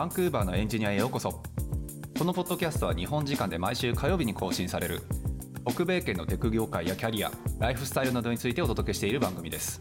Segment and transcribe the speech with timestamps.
[0.00, 1.42] バンクーバーのエンジニアへようこそ。
[2.18, 5.02] このポッドキャストは日本時間で毎週火曜日に更新される。
[5.68, 9.78] 北米圏のテク業界やキャリアライフスタイルなどについてお届けしている番組です。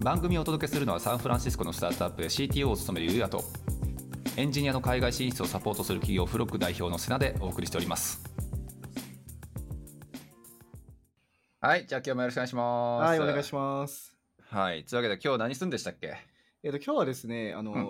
[0.00, 3.42] 番組をお届けするのはサンフランシスコのスタートアップで CTO を務めるゆうやと
[4.36, 8.22] エンジニアの海外進出をサポートする企業フロック代表の瀬名でお送りしております。
[11.62, 13.08] はいじゃあ今日もよろしくお願いします。
[13.08, 14.14] はい、お願いします。
[14.50, 16.16] はいというわけで今日何するんでしたっけ？
[16.62, 17.88] えっ、と、今日はですね、あの、うん。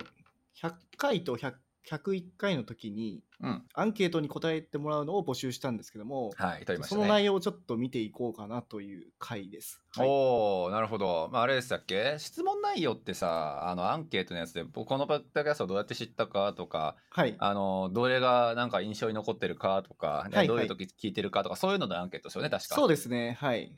[0.63, 1.55] 100回と100
[1.89, 9.83] 101回の時に、うんアンケートに答えてもらうのを募集したんですけども、はい取りましたそねの内容をちょっと見ていこうかなという回です。
[9.95, 12.17] はい、おおなるほど、まあ、あれでしたっけ？
[12.19, 17.37] 質問内容ってさあのアンケートのやつで僕このポッドキャストをどうやって知ったかとかはい。
[17.39, 23.37] あのどれがなんか印象に残ってるかとか、ねはいどういう時聞いてるかとかそういうののアンケートですよね確かそうですね。
[23.39, 23.71] はい。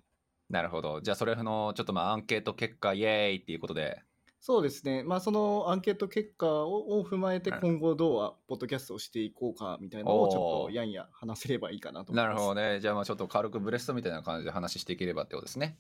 [0.49, 4.01] なるほどじゃあそれのちょっとまあアンケート結果イエーイっていうことで
[4.41, 5.03] そうですね。
[5.03, 12.35] まあ、そのアンケート結果をを踏まえて、はい今後どうはポッドキャストをしていこうかみたいなのをちょっとやんや話せればいいかなと思います。
[12.35, 15.79] なるほどねじゃあまあちょっと軽くブレストみたいな感じで話していければってことですね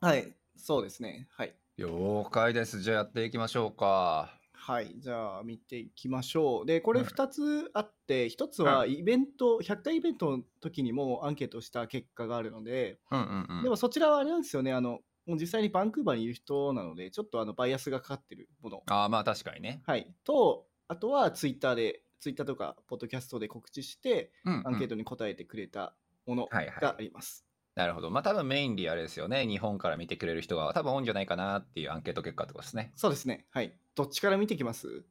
[0.00, 0.34] はい。
[0.56, 1.28] そうですね。
[1.30, 1.54] はい。
[1.76, 6.66] 了解ですじゃあやっていきましょうかはい、じゃあ見ていきましょう。
[6.66, 18.82] で、これうん2つあって、1つはイベント、100回イベントの時にもアンケートした結果があるので、うんうんうんでもそちらはあれなんですよね、あの、もう実際にバンクーバーにいる人なので、ちょっとあのバイアスがかかってるもの。
[18.86, 20.12] ああまあ確かにね、はい。
[20.24, 25.94] と、あとはツイッターで、ツイッターとか、ポッドキャストで告知して、うんうんアンケートに答えてくれた
[26.26, 27.44] ものはいはいがあります。
[27.74, 33.46] なるほどまあ多分メインリーあれですよね日本から見てくれる人が多分多いんじゃないかなっていうアンケート結果ってことですねそうですね。
[33.50, 33.72] はい。
[33.94, 35.04] どっちから見ていきます？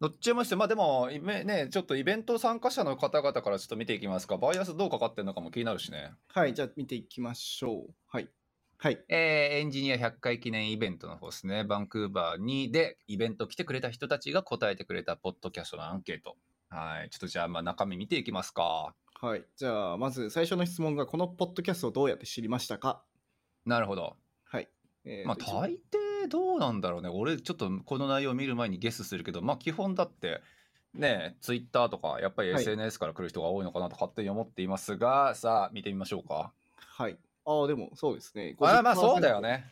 [0.00, 6.54] どっちもしてまあでもねちょっとイベント参加者の方々からちょっと見ていきますかバイアスどうかかってるのかも気になるしねはい。
[6.54, 7.94] じゃあ見ていきましょう。
[8.06, 8.28] はい。
[8.76, 9.02] はい。
[9.08, 11.64] えーエンジニア100回記念イベントの方ですね。
[11.64, 16.36] バンクーバーにでイベント来てくれた人たちが答えてくれたポッドキャストのアンケート。
[16.68, 17.10] はい。
[17.10, 18.94] ちょっとじゃあまあ中身見ていきますか。
[19.20, 19.44] はい。
[19.56, 23.04] じゃあ、まず最初の質問が、このポッドキャストをどうやって知りましたか？
[23.64, 24.16] なるほど。
[24.44, 24.68] はい。
[25.04, 27.08] えーまあと大抵どうなんだろうね。
[27.08, 30.40] 俺ちょっとこの内容を見る前にゲスするけどまあ基本だって
[30.94, 32.62] ねツイッターとかやっぱりはい。
[32.62, 36.52] SNS から来る人が多いのかなと勝手に思っていますが、さあ見てみましょうか。
[36.76, 37.18] はい。
[37.46, 38.56] ああ、でもそうですね。
[38.60, 39.40] あまあそうだよ50%。
[39.42, 39.70] ね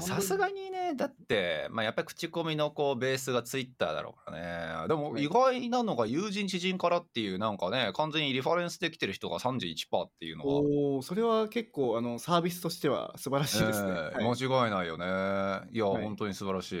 [0.00, 4.88] さすがにねだってまあやっぱり口コミのこうベースがツイッターだろうからね。
[4.88, 5.24] でもはい。
[5.24, 10.54] 意外なのが友人知人からっていうなんかね完全にリファレンスできてる人が31%っていうのは。
[10.54, 13.92] おお、それは結構あのサービスとしては素晴らしいですね。
[13.92, 15.68] 間違いないよね。
[15.72, 16.04] いや、はい。
[16.04, 16.78] 本当に素晴らしい。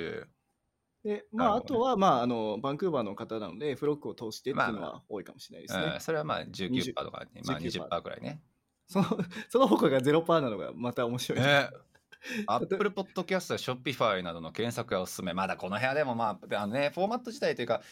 [1.04, 5.92] で、まあ、あとは、まあ、あの、バンクーバーの方なので、フロックを通してっていうのまあは多いかもしれないですね。
[5.94, 8.40] うん、それはまあ19%とか、まあ、19% 20%くらいね
[8.86, 9.04] その、
[9.48, 11.40] その他が0%なのがまた面白い。
[11.40, 11.68] ね
[12.46, 15.34] アップルポッドキャストやショッピファイなどの検索がおすすめ。
[15.34, 17.82] まだこの部屋でもまあ、あのね、フォーマット自体というか、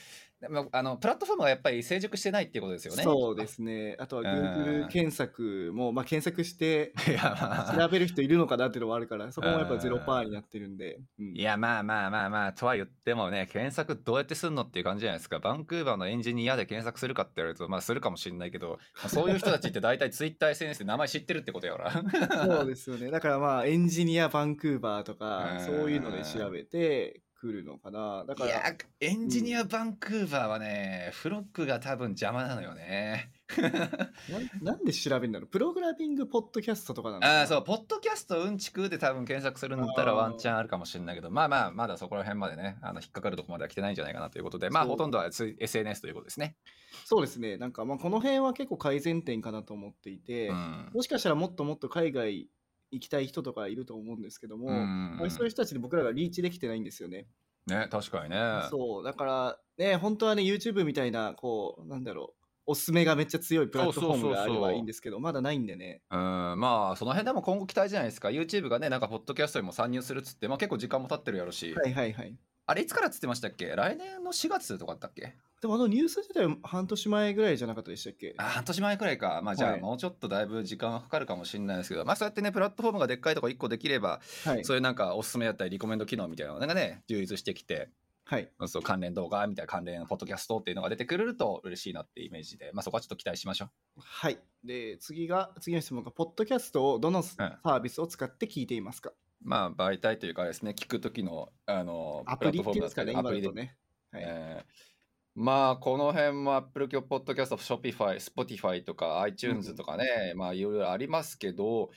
[0.72, 3.02] あのプラットフォームがやっぱり成熟してないっていうことですよね。
[3.02, 3.96] そうですね。
[3.98, 6.92] あとはうん Google 検索も、まあ、検索して
[7.76, 10.98] 調べる人いるのかなっていうのもあるから、そこもやっぱうん0%になってるんで。
[11.18, 23.10] うんいやまあまあまあまあとは言ってもね検索どうやってすんのっていう感じじゃないですかバンクーバーのエンジニアで検索するかって言われるとまあするかもしれないけど、まあそういう人たちって大体ツイッター SNS で名前知ってるってことやからそうですよね。
[23.10, 28.24] だからまあ、エンジニアバンクーバーとか う、んそういうので調べてくるのかな？
[28.26, 33.32] だから、エンジニアバンクーバーはね、フロックが多分邪魔なのよね。
[34.62, 46.56] ななんで調べるんだろうプログラミングポッドキャストとかなのああそうポッドキャストうんちくで多分検索するんだったらワンチャンあるかもしれないけどまあまあまだそこら辺までねあの引っかかるとこまでは来てないんじゃないかなということでまあほとんどはつ SNS ということですね。
[47.04, 47.56] そうですね。
[47.56, 50.90] なんかまあ、この辺は結構改善点かなと思っていて、うん。
[50.92, 52.48] もしかしたらもっともっと海外
[52.90, 57.26] 行きたい人とかいると思うんですけども、うんまあそういう人たちに僕らがリーチできてないんですよね。
[57.66, 58.36] ね確かにね。
[58.70, 66.02] そう、だからね、本当はね、YouTube みたいな、こう、なんだろう、おすすめがめっちゃ強いプラットフォームがあればいいんですけど、まだないんでね。
[66.10, 72.36] うんまあその辺でも今後期待じゃないですか YouTube がねなんかポッドキャストにも参入するっつってまあ結構時間も経ってるやろし、はいはいはい。
[72.70, 73.66] あれいつからっつってましたっけ？
[73.74, 75.34] 来年の4月とかだったっけ？
[75.60, 78.34] でもあのニュース自体は半年前ぐらいじゃなかったでしたっけ？
[78.38, 84.64] あ半年前くらいかまあじゃあはいもうちょっとだいぶ時間はかかるかもしれないですけど、まあそうやってねプラットフォームがでっかいとこ1個できればはい。
[84.64, 87.90] そういうなんかおすすめだったりリコメンド機能みたいなのがね充実してきて
[88.24, 88.48] はい。
[88.68, 94.38] そう関連動画みたいな関連ポッドキャストっていうのが出てくれると嬉しいなってイメージで、まあ、そこはちょっと期待しましょはい。
[94.62, 99.14] で、次が、次の質問が、ポッドキャストをどのサービスを使って聞いていますか、う。
[99.42, 103.76] まあ媒体というかですね聞く時のあのアプリっていうんですかね、アプリでね。
[104.12, 104.22] はい。
[104.26, 104.90] えー
[105.36, 111.90] まあこの辺も Apple ポッドキャスト、Shopify、Spotify とか iTunes とかね、まあいろいろありますけど、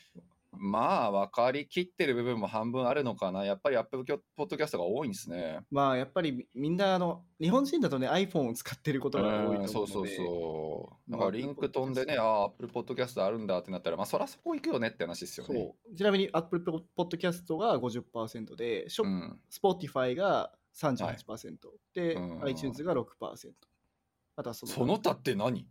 [0.57, 3.43] まあ、分かりきってる部分も半分あるのかな。
[3.45, 4.05] やっぱりアップル
[4.35, 5.59] ポッドキャストが多いんですね。
[5.71, 11.11] まあやっぱりみんなあの日本人だとね iPhone を使ってることが多いと思うので、そうそうそう。
[11.11, 15.59] だまあからリンク飛んでね、ああ、アップルポッドキャストあるんだってなったら、まあ、そらそこ行くよねって話ですよね。
[15.59, 16.63] そうちなみに Apple
[16.97, 19.39] Podcast が50%で、ショうん。
[19.51, 21.57] Spotify が38%、
[21.93, 23.51] で、うん iTunes が6%。
[24.35, 25.65] あとはそのその他って何？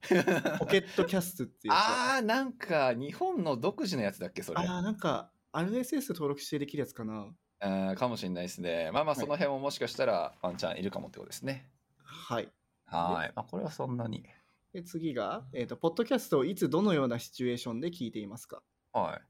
[0.58, 4.60] ポケットキャストっていうやつああ、なんか日本の独自のやつだっけ、それ。
[4.60, 7.26] ああーなんか RSS 登録してできるやつかな。
[7.64, 8.90] うんかもしれないですね。
[8.92, 11.68] まあまあ、はいその辺ももしかしたらワンチャンいるかもってことですね。
[12.04, 12.48] はい。
[12.86, 13.32] はい。
[13.34, 14.24] まあ、これはそんなに。
[14.72, 18.62] で次が、えーと、ポッドキャストをいつどのようなシチュエーションで聞いていますか？
[18.92, 19.20] はい。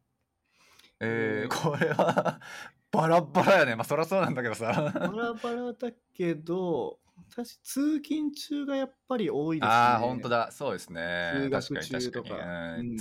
[1.01, 2.41] えー、えーこれは
[2.91, 3.75] バラッバラやね。
[3.75, 4.93] まあ、そりゃそうなんだけどさ。
[4.95, 6.99] バラバラだけど、
[7.31, 9.71] 確か通勤中がやっぱり多いですね。
[9.71, 10.51] ああ、本当だ。
[10.53, 11.33] そうですね。
[11.35, 12.89] 通学確かに中とか確かに。
[12.89, 12.99] うん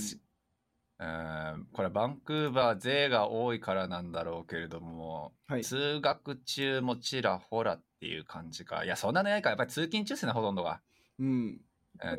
[1.02, 5.64] うんこれバンクーバー勢が多いからなんだろうけれども、はい。
[5.64, 8.86] 通学中もちらほらっていう感じか。
[8.86, 9.50] いや、そんなのないか。
[9.50, 10.82] やっぱり通勤中ですね、ほとんどが。
[11.18, 11.62] うん。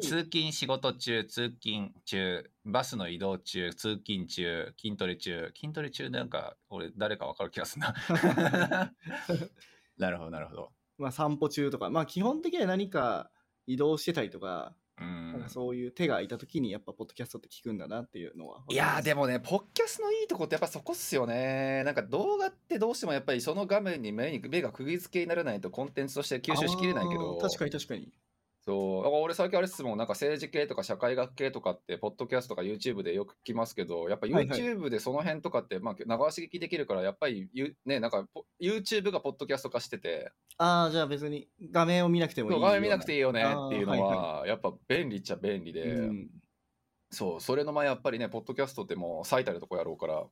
[0.01, 7.95] 通勤仕事中、通勤中、バスの移動中、通勤中、筋トレ中、筋トレ中なんか俺誰かわかる気がするな。
[9.99, 10.73] なるほど、なるほど。
[11.03, 13.31] まあ散歩中とか、まあ基本的には何か
[13.67, 15.49] 移動してたりとか、うんなんか。
[15.49, 18.61] そういう手がいた時にやっぱポッドキャストって聞くんだなっていうのは。
[18.71, 19.23] いやーでも。
[19.23, 21.83] もね、ポッキャスのいいとこってやっぱそこっすよね。
[21.85, 27.39] なんか動画ってどうしてもやっぱりその画面に目に目が釘付けにならないとコンテンツとして吸収しきれないけど。
[27.39, 28.13] 確かに確かに。
[28.65, 29.07] そう。
[29.09, 42.69] 俺最近あれっすもん、なんか政治系とか社会学系とかって、ポッドキャストとか YouTube でよく聞きますけど、やっぱ YouTube でその辺とかって、まあ、流し聞きできるから、やっぱりゆ、ね、なんかポ YouTube がポッドキャスト化してて、ああ、じゃあ別に画面を見なくてもいいような。
[42.69, 46.31] 画面見なくていいよねっていうのは、やっぱ便利っちゃ便利で、うん。
[47.11, 50.25] そう、それの前やっぱりね、ポッドキャストってもう最たるとこやろうから、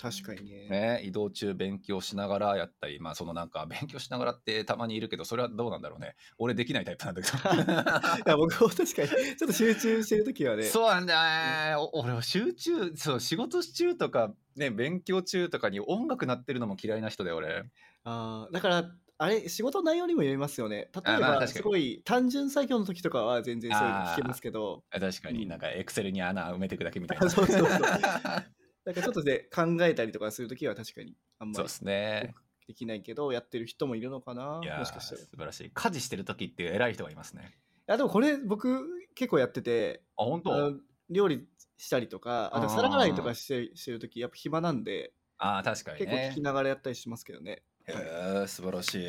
[0.00, 0.68] 確かにね。
[0.68, 6.14] ね、移動中勉強しながらやったり、まあそのなんか 勉強しながらってたまにいるけど、それはどうなんだろうね。
[6.38, 10.62] 俺できないタイプなんだけ いや僕も確かにちょっと集中してる時はね。
[10.62, 10.68] ど。
[10.68, 11.76] そうなんだよね。
[11.76, 17.64] お俺は集中、そう、仕事中とか、ね、勉強中とかに音楽鳴ってるのも嫌いな人で俺。
[18.04, 18.90] ああ、だから、
[19.20, 20.88] あれ、仕事の内容にもよりますよね。
[21.04, 27.30] 例えば、すごい単純作業の時とかは全然そういうの聞けますけど、あ確かにうんなんかエクセルに穴埋めていくだけみたいあな。
[27.30, 27.68] そうそうそう
[28.88, 32.34] なんかちょっとで考えたりとかする時は確かにあんまりそうですね。
[32.66, 34.72] できないけど、やってる人もいるのかな？
[34.76, 35.20] もしかしたら。
[35.22, 35.70] い素晴らしい。
[35.70, 37.54] 家事してる時っていう偉い人がいますね。
[37.86, 40.80] や、でもこれ僕結構やってて、あ、本あ当の
[41.10, 46.40] 料理したりとか、あと皿洗いとかしてしてる時やっぱ暇なんで、ああ、確かにね結構聞き。
[46.42, 47.64] ながらやったりしますけどね。
[47.86, 49.06] へえ、素晴らしい。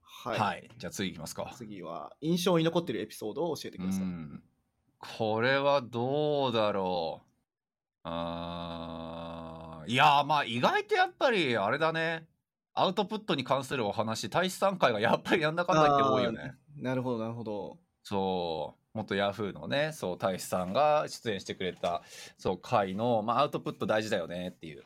[0.00, 0.38] はい。
[0.38, 0.68] はい。
[0.76, 1.56] じゃあ次いきますか。
[1.56, 4.06] 次は、印象に残ってるエピソードを教えてください。
[4.06, 4.42] うん
[4.98, 7.25] これはどうだろう。
[8.08, 12.26] あーいやーまあ意外とやっぱりあれだね。
[12.78, 16.54] アウトプットに関するお話、大使さん会がやっぱりなんだかんだ言って多いよね。
[16.76, 17.78] なるほど、なるほど。
[18.02, 18.98] そう。
[18.98, 22.02] 元ヤフーのね、そう、大使さんが出演してくれた、
[22.36, 24.84] そう、会の、まあ、アウトプット大事だよねっていう、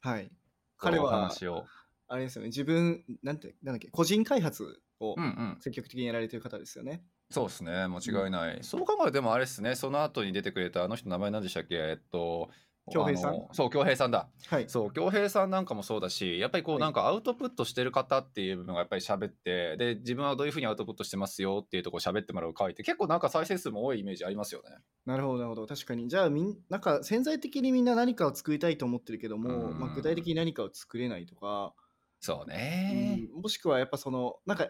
[0.00, 0.30] はい。
[0.76, 1.64] 彼はお話を。
[2.06, 5.56] あれですよね、自分、なんて、なんだっけ、個人開発をうんうん。
[5.60, 7.02] 積極的にやられてる方ですよね。
[7.30, 8.58] そうですね、間違いない。
[8.62, 11.74] そう考えると、でもあれですね、その後に出てくれたあの人、名前何でしたっけ？
[11.74, 12.50] えっと、
[12.92, 13.48] 恭平さん？
[13.52, 14.28] そう、恭平さんだ。
[14.46, 14.68] はい。
[14.68, 24.76] そう、恭平さんなんかもそうだし、やっぱりこう、はいなんかアウトプットしてる方っていう部分がやっぱり喋って、で、自分はどういうふうにアウトプットしてますよっていうところ喋ってもらう回って、結構なんか再生数も多いイメージありますよね。
[25.06, 25.66] なるほど、なるほど。
[25.66, 26.08] 確かに。
[26.08, 31.74] じゃあみん、なんか潜在的にみんな何かを作りたいと思ってるけども、うんまあ、具体的に何かを作れないとか、
[32.20, 33.18] そうね。
[33.34, 34.68] うんもしくはやっぱその、なんか、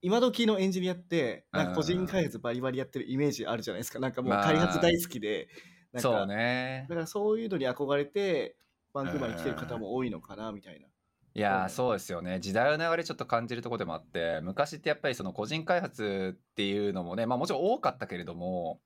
[0.00, 3.98] 今時のエンジニアって、なんか個人開発バリバリやってるイメージあるじゃないですか。
[3.98, 5.48] なんかもうまあ開発大好きで、
[5.96, 6.94] そうねだ。
[6.94, 8.56] からそういうのに憧れて、
[8.92, 10.86] バンクーバーに来てる方も多いのかな、みたいな。
[11.34, 18.80] いやそうですよね時代の流れちょっと感じるところでもあって昔ってやっぱりその個人開発っていうのもねまあもちろん多かったけれども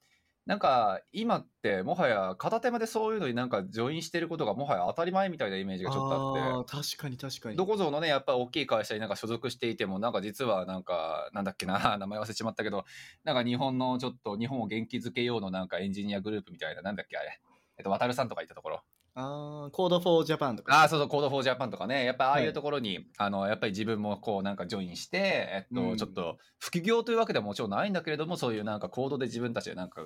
[0.45, 6.73] なんか今ってもはや片手間でそういうのになんかジョインしてることがもはや当たり前みたいなイメージがちょっとあって。
[6.97, 7.57] 確かに確かに。
[7.57, 12.85] どこぞのねやっぱ大きい会社になんか所属していてもなんか実はなんかなんだっけな名前忘れちまったけど
[13.23, 17.41] なんか日本のちょっと日本を元気づけようのなんかエンジニアグループみたいななんだっけあれ。
[17.79, 18.83] えっとわたるさんとかいたところ。
[19.15, 20.75] ああ、 Code for Japan とか。
[20.75, 25.97] ああ、そうそう、 Code for Japan とかね、やっぱああいはいうところに、あの、やっぱり自分もこうなんかジョインして、えっと、うん。
[25.99, 30.01] ちょっと副業というわけではもちろんないんだけれども、そういうなんかコードで自分たちでなんか、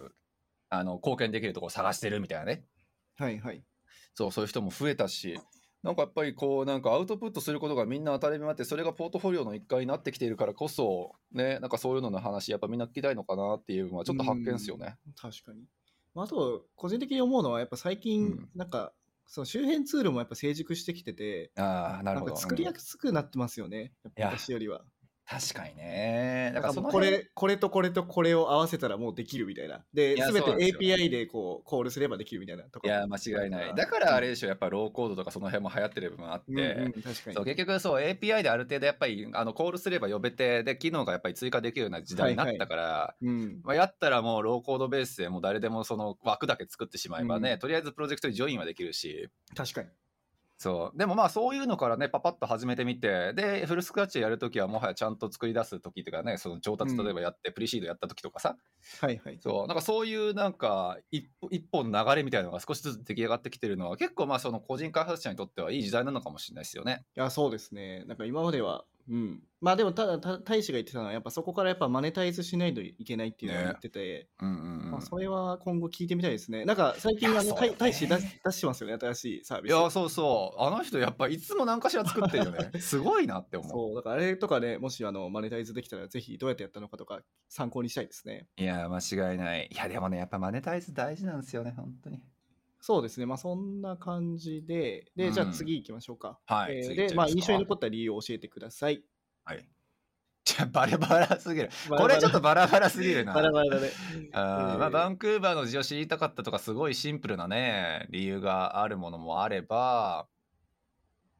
[0.68, 2.64] あの、貢献できるところを探してるみたいなね。
[3.16, 3.62] はいはい。
[4.14, 5.38] そう、そういう人も増えたし、
[5.82, 14.96] なんかやっぱりこう、なんかアウトプットすることがみんな当たり前になって、それがポートフォリオの一環になってきているからこそ、ね、なんかそういうのの話、やっぱみんな聞きたいのかなっていうのはちょっと発見ですよね。
[15.20, 15.64] 確かに。
[16.14, 18.92] まあ、あと、個人的に思うのは、やっぱ最近、うんなんか、
[19.28, 22.32] その周辺ツールもやっぱ成熟してきてて、ああ、なるほど。
[22.32, 23.92] なんか作りうんやすくなってますよね。
[24.04, 24.84] やっぱいや昔よりは。
[25.28, 26.52] 確かにね。
[26.54, 29.84] だだからこれ、これとこれとこれを合わせたらもうできるみたいな。
[29.92, 32.86] で、すべて API でこうコールすればできるみたいなとか。
[32.86, 33.74] いや、間違いない。
[33.74, 37.44] だからあれでしょ、やっぱローコードとかその辺も流行ってる部分あって、うんうん、確かそうに。
[37.44, 43.60] 結局そう API である程度やっぱりあのコールすれば呼べてで機能がやっぱり追加できるような時代になったから、うん。
[43.64, 49.88] まあ、やったらもうローコードベースでもう誰でもその枠だけ作ってしまえばね、うんとりあえずプロジェクトにジョインはできるし確かに。
[50.58, 58.56] そうでもまあそういうのからねパパッと始めてみてでフルスクラッチでやるときはもはやちゃんと作り出す時とかねその調達うん例えばやって、プリシードやった時とかさ
[59.00, 59.40] はいはい。
[59.40, 67.04] そうなんかそういうなんか一歩一本の流れみたいなのが少しずつ出来上がってきてるのは結構まあその個人開発者にとってはいい時代なのかもしれないですよね。
[67.16, 68.04] いや、そうですね。
[68.06, 69.42] なんか今までは、うん。
[69.60, 76.64] まあでも、ただ、た大使が言ってたのは、やっぱそこからやっぱマネタイズしないといけないっていうのを言ってて、うんうんうんまあ、それは今後聞いてみたいですね。
[76.64, 79.72] なんか最近、あの、ね大大使出し出してますよね、新しいサービス。
[79.72, 88.48] いやそうそうあの人やっぱいつも何かしら作ってるよね すごいなって思うそう、だからあれとかね、もしあのマネタイズできたら、ぜひどうやってやったのかとか参考にしたいですね。
[88.56, 92.22] いや間違いないいやでもねやっぱマネタイズ大事なんですよね本当に
[92.86, 95.32] そうですね、まあそんな感じで、で、うん。
[95.32, 96.38] じゃあ次行きましょうか。
[96.46, 99.02] はいえー次行っちゃいますかで、まあ印象に残った理由を教えてください。
[99.44, 99.68] はい。
[100.46, 101.70] じゃあバラバラすぎる。
[101.88, 103.34] これちょっとバラバラすぎるな。
[103.34, 103.90] バラバラだね。
[104.34, 110.28] あまあ、バンクーバーの事情知りたかったとかすごいシンプルなね理由があるものもあれば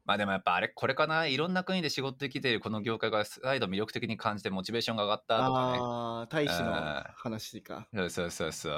[0.07, 1.27] まあでもやっぱあれこれかな？
[1.27, 7.87] いろんな国で仕事できているこの業界が再度魅力的に感じてモチベーションが上がったとかねああ、大使の話か。
[7.93, 8.73] そうそうそうそう。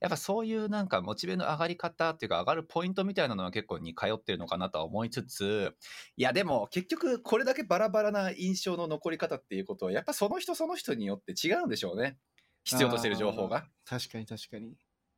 [0.00, 5.74] やっぱそういうなんかモチベの上がり方っていうか上がるポイントみたいなのは結構似通ってるのかなとは思いつつ、
[6.16, 12.16] いやでも結局これだけバラバラな印象の残り方っていうことはやっぱその人その人によって違うんでしょうね。
[12.64, 13.66] 必要としてる情報が。
[13.84, 14.72] 確かに確かに。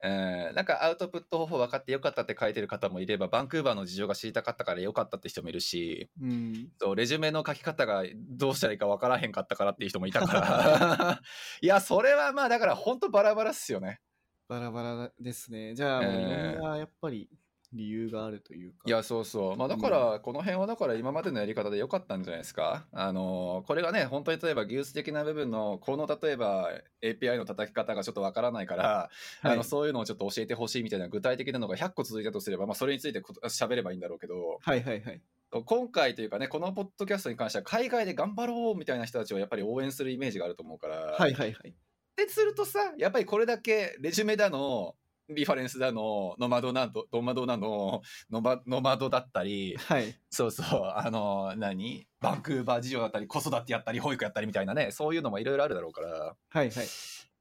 [0.05, 6.69] うん、なんかアウトプット方法分かってよかったって書いてる方もいればバンクーバーの事情が知りたかったからよかったって人もいるしうん。
[6.79, 11.21] そうレジュメの書き方がどうしたらいいか分からへんかったからっていう人もいたから
[11.63, 14.01] いやそれはまあだから本当バラバラっすよね。
[14.47, 15.75] バラバラですね。
[15.75, 17.31] じゃあ、やっぱり
[17.75, 18.77] 理由があるというか。
[18.87, 26.71] いやそうそうまあだからこの辺はだから今までのやり方で良かったんじゃないですかあのーこれがね本当に例えば技術的な部分のこの例えば
[27.03, 29.11] API の叩き方がちょっとわからないから、
[29.43, 35.21] あはいのそういうのをちょっと教えてほしいみたいな具体的なのが100個続いたとすれば、まあ、それについてこ喋ればいいんだろうけどはいはいはい。
[35.67, 41.69] 今回というかねこのポッドキャストに関しては海外で頑張ろうみたいな人たちをやっぱり応援するイメージがあると思うから、はいはいはい。
[41.69, 41.73] っ
[42.17, 44.95] てするとさやっぱりこれだけレジュメだの
[45.29, 50.15] リファレンスだのノマドなどノマドなのノマノマドだったりはい。
[50.31, 52.07] そうそうあの何？
[52.21, 56.87] バンクーバー事情だったり子育てやったり保育やったりみたいなねそういうのもいろいろあるだろうからはいはい。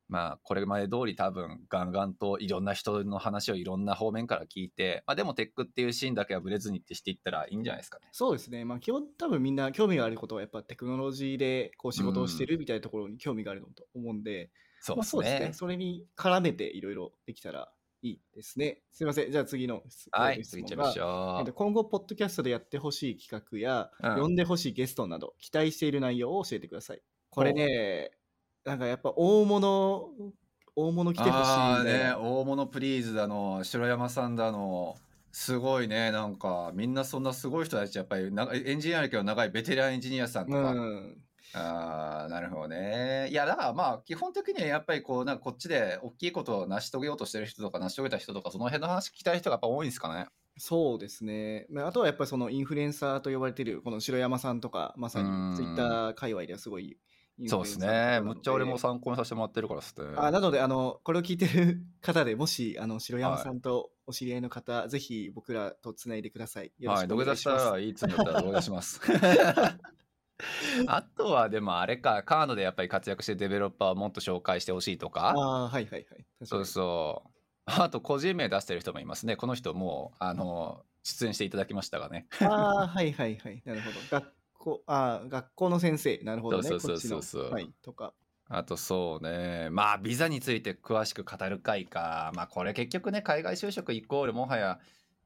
[0.10, 8.10] まあこれまで通り多分ガンガンといろんな人の話をいろんな方面から聞いて、まあ、でもテックっていうシーンだけはブレずにってしていったらいいんじゃないですかね。
[8.12, 8.64] そうですね。
[8.66, 14.52] まあ基本多分みんな興味があることはやっぱテクノロジーでこう仕事をしてるみたいなところに興味があるのと思うんで、
[14.84, 15.40] そうですまあそね。
[15.48, 15.54] ね。
[15.54, 17.72] それに絡めていろいろできたら
[18.02, 18.82] いいですね。
[18.92, 19.32] すいません。
[19.32, 27.02] じゃあ次の質はい、質次問が行っちゃいましょえっと今後、ポッドキャストでやってほしい企画や、うん呼んでほしいゲストなど、期待している内容を教えてください。
[27.30, 28.12] これね、
[28.66, 30.10] なんかやっぱ大物、
[30.76, 31.94] 大物来てほしいね。
[32.10, 34.98] ね、大物プリーズだの、白山さんだの、
[35.32, 41.18] すごいね、なんか、みんなそんなすごい人たち、やっぱりなエンジニア歴の長いベテランエンジニアさんとか、うん。
[41.56, 43.28] ああ、なるほどね。
[43.30, 50.28] いや、だからまあ、基本的にはやっぱりこう、なんかこっちで大きいことを成し遂げようとしてる人とか、成し遂げた人とか、その辺の話聞きたい人がやっぱ多いんですかね？
[50.58, 51.66] そうですね。
[51.70, 57.00] まああとはやっぱりそのインフルエンサーと呼ばれてるこの白山さんとか、まさうんにツイッター界隈ではすごい
[57.48, 58.22] そうですね。
[58.22, 60.14] むっちゃ俺も参考にさせてもらってるからっすね。
[60.16, 66.72] あなのであの、これを聞いてる方でもしあの白山さんとお知り合いの方、ぜひ僕らとつないでください。
[66.80, 67.74] よろはい、しくお土下座した願いします。
[67.74, 69.02] らいいっつうんだったら土下座します。
[70.88, 75.30] あとはでもあれか、カードでやっぱり活躍してるデベロッパーをもっと紹介してほしいとか。
[75.30, 76.26] ああ、はいはいはい。
[76.44, 77.30] そうにそう。
[77.66, 79.36] あと個人名出してる人もいますね。
[79.36, 82.28] この人もうあの出演していただきましたがね。
[82.42, 83.62] ああ、はいはいはい。
[83.66, 84.00] なるほど。
[84.10, 86.18] 学校、ああ、学校の先生。
[86.24, 86.64] なるほどね。
[86.64, 87.72] そうそうそうそうはい。
[87.82, 88.14] とか。
[88.50, 89.70] あとそうね。
[89.72, 92.32] まあビザについて詳しく語る会か。
[92.36, 94.80] まあこれ結局ね、海外就職イコールもはや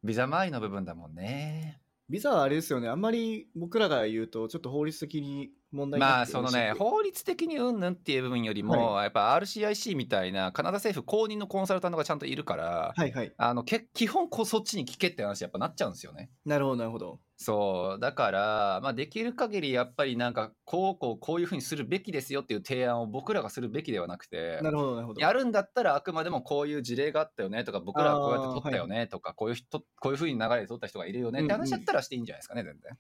[0.04, 1.82] ビザ周りの部分だもんね。
[2.10, 2.88] ビザはあれですよね。
[2.88, 13.34] あんまり僕らが言うと、ちょっと法律的に問題まあそのね法律的にうんぬんっていう部分よりも、やっぱ RCIC みたいなカナダ政府公認のコンサルタントがちゃんといるから、はいはい。
[13.38, 16.30] あのけ基本こうそっちに聞けって話やっぱなっちゃうんですよね。
[16.46, 17.20] なるほどなるほど。
[17.40, 25.22] そうだから、まあ、できる限りやっぱりなんかこうこうこういうふうにするべきですよっていう提案を僕らがするべきではなくてなるほどなるほど。
[25.22, 32.98] やるんだったらあくまでもこういう事例があったよねとか僕らはこうやって取ったよねとか、こういう人こういうふうに流れで取った人がいるよねって話だったらしていいんじゃないですかね、全然。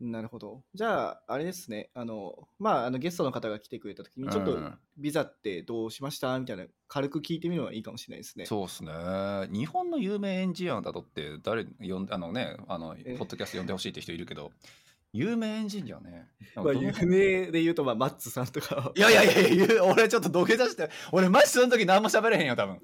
[0.00, 0.62] なるほど。
[0.74, 6.38] じゃあ、あれですね、あの、まあ、あのゲストの方が来てくれたときに、ちょっとうんビザってどうしました？
[6.38, 8.46] みたいな、軽く聞いてみるのはいいかもしれないですね。
[8.46, 8.92] そうですね
[9.50, 14.50] 日本の有名エンジニアだとって誰呼んであのねあのえポッドキャスト呼んでほしいって人いるけど
[15.12, 16.28] 有名エンジニアね。
[16.54, 18.92] まあ、どの有名で言うと、まあ、マッツさんとか。
[18.94, 19.26] いやいやい
[19.58, 22.80] やいや、俺ちょっと土下座して、俺マジその時何も喋れへんよ、多分。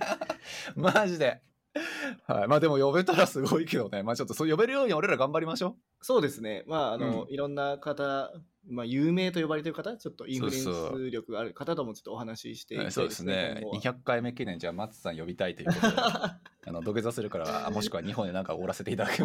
[0.74, 1.40] マジで。
[2.26, 2.48] はい。
[2.48, 4.02] まあでも呼べたらすごいけどね。
[4.02, 6.64] まあちょっとそう呼べるように俺ら頑張りましょそうですね。
[6.66, 8.32] まあ、あの、ういろんな方、
[8.68, 12.90] まあ、有名と呼ばれている方、ちょっとインフルエンス力がある方ともちょっとお話ししていきたいう。
[12.90, 13.58] そうですね。
[13.62, 15.96] 今後は200回目記念じゃあ松さん呼びたいということで。
[16.68, 19.24] あの土下座するから、あもしくは日本でなんかおごらせていただく。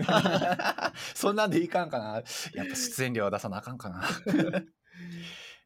[1.15, 2.21] そんなんでいかんかな。
[2.53, 4.03] やっぱ出演料は出さなあかんかな。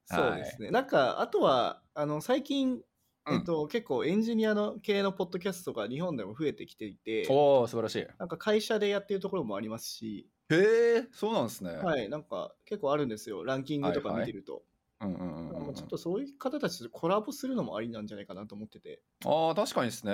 [0.05, 0.71] そうですね。
[0.71, 2.81] なんか、あとは、あの、最近、
[3.29, 7.99] えっと、結構エンジニアの系のポッドキャストが日本でも増えてきていて、おお素晴らしい。
[7.99, 11.71] へなんか会社でやってるところもありますし、え、そうなんですね。
[11.79, 13.43] はい、なんか結構あるんですよ。
[13.43, 14.65] ランキングとか見てると。
[15.01, 20.13] うんうんうんうんまあちょっとそういう方たちとコラボするのもありなんじゃないかなと思ってて、ああ、確かにですね。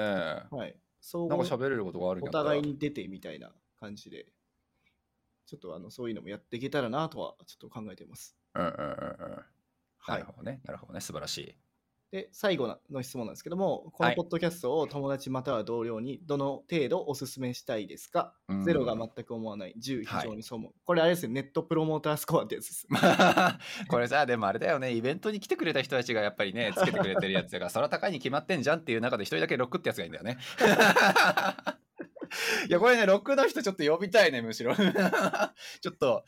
[0.50, 0.80] はい。
[1.00, 4.34] 総なんか合喋れることがあるんおやったら互いに出てみたいな感じで、
[5.46, 8.36] ちょっとあのそういうのもやっていけたらなとはちょっと考えています。
[8.56, 9.46] うんうんうんうん。
[10.00, 10.26] はないる。
[10.26, 10.62] ほどね。
[10.66, 11.02] なるほどね。
[11.02, 11.56] 素晴らしい。
[12.12, 20.72] で、最後の質問なんですけども、このポッドキャストを友達または同僚にどの程度おすすめしたいですか、うんゼロが全く思わない、10非常にそう思う。
[20.84, 22.88] これあれですね、ネットプロモータースコアってやつです。
[23.88, 24.94] これさ、でもあれだよね。
[24.94, 30.38] イベントに来てくれた人たちがやっぱりね、つけてくれてるやつだから、 それは高いに決まってんじゃんっていう中で一人だけロックってやつがいいんだよね。
[32.68, 34.74] いや、これね、ロックの人ちょっと呼びたいね、むしろ。
[34.76, 34.86] ちょ
[35.92, 36.24] っと、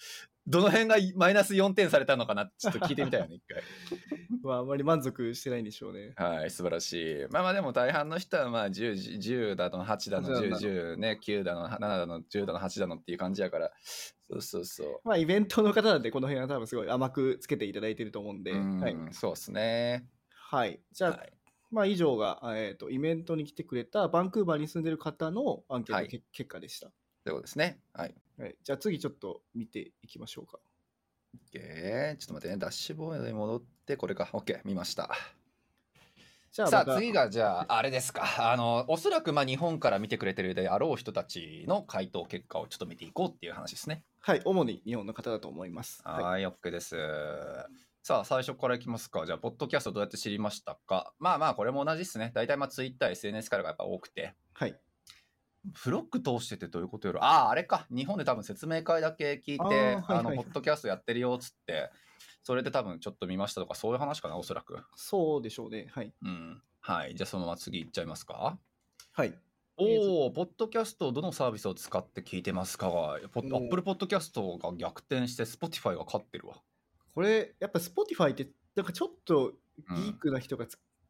[0.46, 2.52] どの辺がマイナス4点されたのかな？
[2.58, 3.64] ちょっと聞いてみたいよね、一回。
[4.44, 6.14] まあ、あまり満足してないんでしょうね。
[6.18, 7.28] はい、素晴らしい。
[7.30, 15.00] まあまあでも大半の人はまあ 10, 10だの8だの10、10ね、9だの7だの10だの8だのっていう感じやから、そうそうそう。
[15.06, 18.96] まあ、イベントの方なんで、この辺は多分すごい甘くつけていただいてると思うんで、うんはい。
[19.12, 20.08] そうですね。
[20.30, 20.82] はい。
[20.92, 21.34] じゃあ、はい
[21.74, 26.92] まあ、以上が、えー、とイベントに来てくれたバンクーバーに住んでる方のアンケートはいけ結果でした。
[27.24, 27.80] ということですね。
[27.94, 28.16] はい。
[28.38, 30.60] はい、じゃあ次ちょっと見ていきましょうか。
[31.54, 32.18] OK。
[32.18, 32.58] ちょっと待ってね。
[32.58, 34.30] ダッシュボードに戻って、これか。
[34.34, 34.60] OK。
[34.66, 35.10] 見ました。
[36.52, 38.52] じゃあまたさあ次がじゃああれですか。
[38.52, 44.04] あの、おそらくまあ日本から見てくれてるであろう人たちの回答結果をちょっと見ていこうっていう話ですね。
[44.20, 46.02] はい、主に日本の方だと思います。
[46.06, 46.96] はいはい、OK です。
[48.04, 49.26] さあ、最初からいきますか。
[49.26, 52.32] じゃあ、ポッドキャストどうやって知りましたかまあまあ、これも同じですね。
[52.36, 54.36] 大体、まあ、Twitter、SNS からがやっぱ多くて。
[54.54, 54.78] はい。
[55.74, 57.24] フロック通してってどういうことやろ？
[57.24, 57.88] ああ、あれか。
[57.90, 61.90] 日本で多分説明会だけ聞いて、あはいはいの、ポッドキャストやってるよっつって、
[62.44, 64.84] それで多分ちょっと見ましたとか、そういう話かな、おそらく。
[64.96, 65.88] そうでしょうね。
[65.92, 66.14] はい。
[66.22, 66.62] うん。
[66.82, 67.16] はい。
[67.16, 68.58] じゃあ、そのまま次いっちゃいますか。
[69.14, 69.34] はい。
[69.78, 72.88] おお、ポッドキャストどのサービスを使って聞いてますか？
[72.90, 76.62] が、ポッおー Apple ポッドキャストが逆転して Spotify が勝ってるわ。
[77.16, 79.54] これ、やっぱ Spotify って、なんかちょっと
[79.96, 80.66] ギークな人が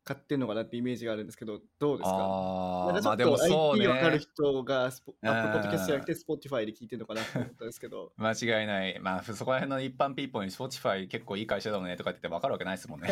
[0.06, 2.16] 使ってるのかなってイメージがあるんですけど、どうですか？
[2.18, 4.20] ああ、なんかちょっと IT わかるね。
[4.20, 9.00] 人がスポうん Apple Podcast じゃなくて Spotify で聞いてるのかなと思ったんですけど、間違いない。
[9.00, 13.08] まあ、そこら辺の一般ピーポーに Spotify 結構いい会社だもんねとか言って分かるわけないですもん ね。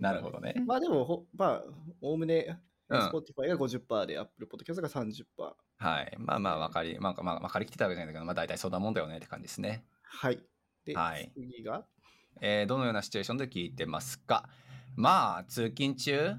[0.00, 0.54] なるほどね。
[0.66, 1.64] まあでもほ、まあ、
[2.00, 2.58] おおむね、
[2.88, 5.24] うん Spotify が50%で Apple Podcast が30%。
[5.78, 6.16] はい。
[6.18, 9.84] まあまあ、分かり、まあまあ、分かりきってたわけじゃないんだけど、まあ大体そんなもんだよねって感じですね。
[10.02, 10.38] はい。
[10.86, 11.84] で、はい次が、
[12.40, 14.48] えーどのようなシチュエーションで聞いてますか
[14.98, 16.32] まあ、通勤中、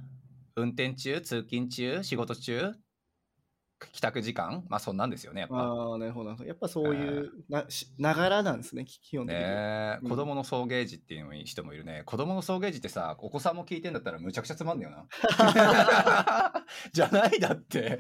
[0.57, 2.73] 運転中、通勤中、仕事中、
[3.93, 4.65] 帰宅時間？
[4.67, 5.55] まあそんなんですよね、やっぱ。
[5.55, 6.31] ああ、なるほど。
[6.43, 7.31] やっぱそういう
[7.97, 9.41] ながらなんですね、基本的に。
[9.41, 12.03] ねえ、うん子供の送迎時っていう人もいるね。
[12.05, 16.65] 子供の送迎時ってさ、お子さんも聞いてんだったらむちゃくちゃつまんねえよな。
[16.91, 17.97] じゃないだって。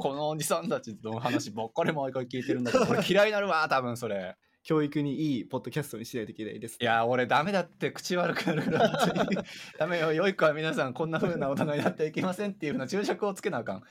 [0.00, 4.36] このおじさんたちの話ばっかり毎回聞いてるんだけど、俺嫌いになるわ、多分それ。
[4.62, 9.08] 教育にいいポッドキャストにしないといけないです、いや、俺ダメだって口悪くなるから、
[9.78, 10.12] ダメよ。
[10.12, 13.82] 良い子は皆さんこんな風な大人になってはいけませんっていう風な注釈をつけなあかん。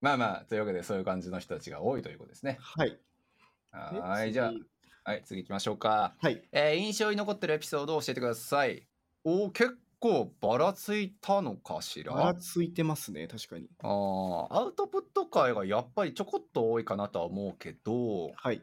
[0.00, 2.58] まあまあ、というわけでそういう感じの人たちが多いということですね。
[2.60, 2.90] はい。
[2.90, 4.64] ではい、じゃあ次、
[5.04, 6.14] はい、次行きましょうか。
[6.20, 6.42] はい。
[6.52, 8.86] えー印象に残ってるエピソードを教えてください。
[9.24, 12.12] おー結構ばらついたのかしら？
[12.12, 13.70] ばらついてますね、確かに。
[13.82, 18.62] あーアウトプット回がやっぱりちょこっと多いかなとは思うけど、はい。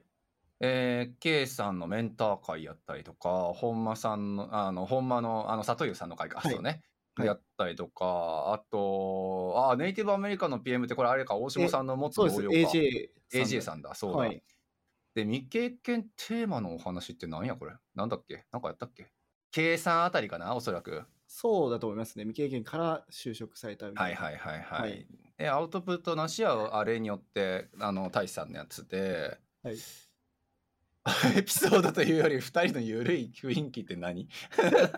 [0.64, 6.70] えー、K さんのメンター会やったりとか、本間さんの、あの、本間の、あの、里湯さんの会か、はいそうね。
[6.70, 12.42] はいやったりとか、あと、あ、ネイティブアメリカの PM ってこれあれか、大島さんの元そうです。
[12.42, 12.72] 同僚か。
[12.74, 14.20] AJ AJ さんだ、そうだ。
[14.20, 14.42] はい。
[15.14, 17.74] で、未経験テーマのお話って何やこれ？
[17.96, 18.46] なんだっけ？
[18.54, 19.12] なんかやったっけ？
[19.52, 21.04] 計算あたりかなおそらく。
[21.28, 22.24] そうだと思いますね。
[22.24, 24.22] 未経験から就職されたみたはいいな。
[24.22, 24.82] はいはいはい。
[24.82, 29.76] はいで、アウトプットなしはあれによって、あの、大志さんのやつで、はい
[31.36, 34.28] エピソードというより2人の緩い雰囲気って何？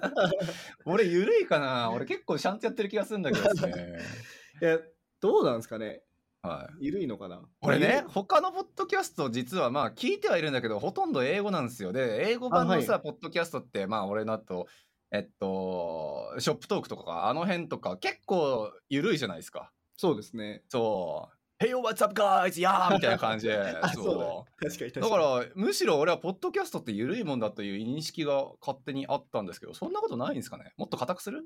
[0.86, 1.92] 俺緩いかな？
[1.92, 4.00] 俺結構ちゃんとやってる気がするんだけどね。
[4.62, 4.80] いや、
[5.22, 6.04] どうなんですかね？
[6.42, 6.88] はい。
[6.88, 7.42] 緩いのかな？
[7.62, 11.94] 俺ね他のポッドキャスト実はまあ聞いてはいるんだけど、ほとんど英語なんですよ。
[11.94, 14.68] で、英語版のさ、あポッドキャストって、まあ俺のと、
[15.12, 19.72] えっと、ショップトークとか、あの辺とか結構緩いじゃないですか。
[19.96, 20.64] そうですね。
[20.68, 21.33] そう。
[21.64, 22.60] Hey, yo, what's up, guys?
[22.60, 23.58] やー みたいな感じで。
[23.58, 24.62] あそう。
[24.62, 25.10] 確かに確かに。
[25.10, 30.74] だから、むしろ俺はポッドキャストって緩いもんだという認識が勝手にあったんですけど、そんなことないんですかね？
[30.76, 31.46] もっと硬くする？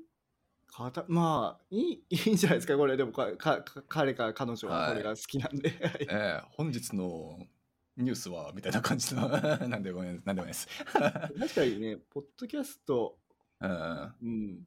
[0.66, 2.96] かたまあいい、いいんじゃないですか、これ。
[2.96, 5.68] でもかかか彼か彼女ははいこれが好きなんで。
[5.68, 7.38] はいええ本日の
[7.96, 9.28] ニュースはみたいな感じの。
[9.68, 10.66] なんでもないなんでもないです。
[10.90, 13.16] 確かにね、ポッドキャスト、
[13.60, 14.14] うん。
[14.22, 14.66] うん。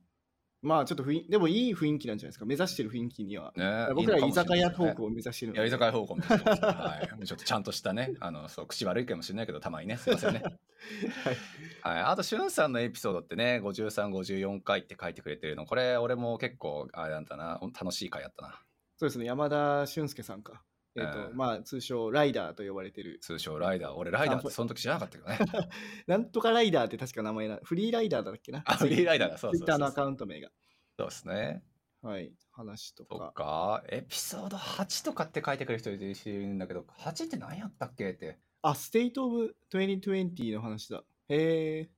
[0.61, 2.45] まあちょっと雰囲でもいい雰囲気なんじゃないですか。
[2.45, 3.51] 目指してる雰囲気には。
[3.55, 10.43] ね僕ら居酒屋トークを目指してるのいや、居酒屋方向も、はい、もうちょっとちゃんとしたね、 あの、そう、口悪いかもしれないけど、たまにね、すいませんね。
[11.23, 11.95] はい。
[11.95, 18.61] はい、あと、しゅんさんのエピソードってね、53、54回って書いてくれてるの、これ、俺も結構、あれなんだな、楽しい回やったな。
[18.97, 20.63] そうですね、山田俊介さんか。
[20.95, 23.19] えっ、と、うんまあ通称ライダーと呼ばれてる。
[23.21, 23.93] 通称ライダー。
[23.93, 25.39] 俺、ライダーってその時知らなかったけどね。
[26.07, 27.59] なんとかライダーって確か名前な。
[27.63, 28.63] フリーライダーだっけな？
[28.65, 30.49] あ、フリーライダーだ、そうそうそうツイッターのアカウント名が。
[30.97, 31.63] そうですね。
[32.01, 32.33] はい。
[32.51, 33.31] 話とか。
[33.33, 33.83] か。
[33.89, 38.39] エピソード8とかって書いてくれる人いるんだけど、8って何やったっけって。
[38.63, 41.03] あ、 State of 2020の話だ。
[41.29, 41.89] へえ。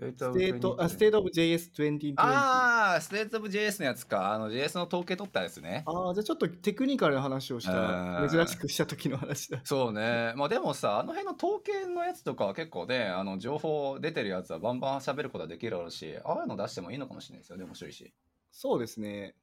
[0.00, 2.14] ステート、あ、 State of JS2020。
[2.16, 4.32] ああー、ステートオブ JS のやつか。
[4.32, 5.82] あの、JS の統計取ったやつね。
[5.86, 9.60] あー、じゃあちょっとテクニカルな話をしたうん珍しくした時の話だ。
[9.64, 10.32] そうね。
[10.36, 17.64] まあでもさ、あの辺の統計のやつとかは結構ね、あの、情報出てるやつはバンバン喋ることはできるだろうし、ああいうの出してもいいのかもしれないですよね。
[17.64, 18.14] 面白いし。
[18.52, 19.34] そうですね。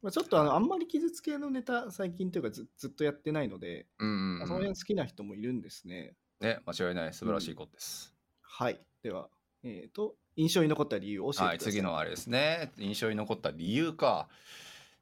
[0.00, 4.38] まあ、ちょっとあの、あんまり傷つけのネタ最近というかずずっとやってないので、うんうん、うん。
[4.38, 6.14] まあその辺好きな人もいるんですね。
[6.40, 7.12] ね、間違いない。
[7.12, 8.14] 素晴らしいことです。
[8.42, 8.80] はい。
[9.02, 9.28] では、
[9.64, 11.72] えっ、と、印象に残った理由を教えはい、てください。
[11.72, 12.72] 次のあれですね。
[12.78, 14.28] 印象に残った理由か。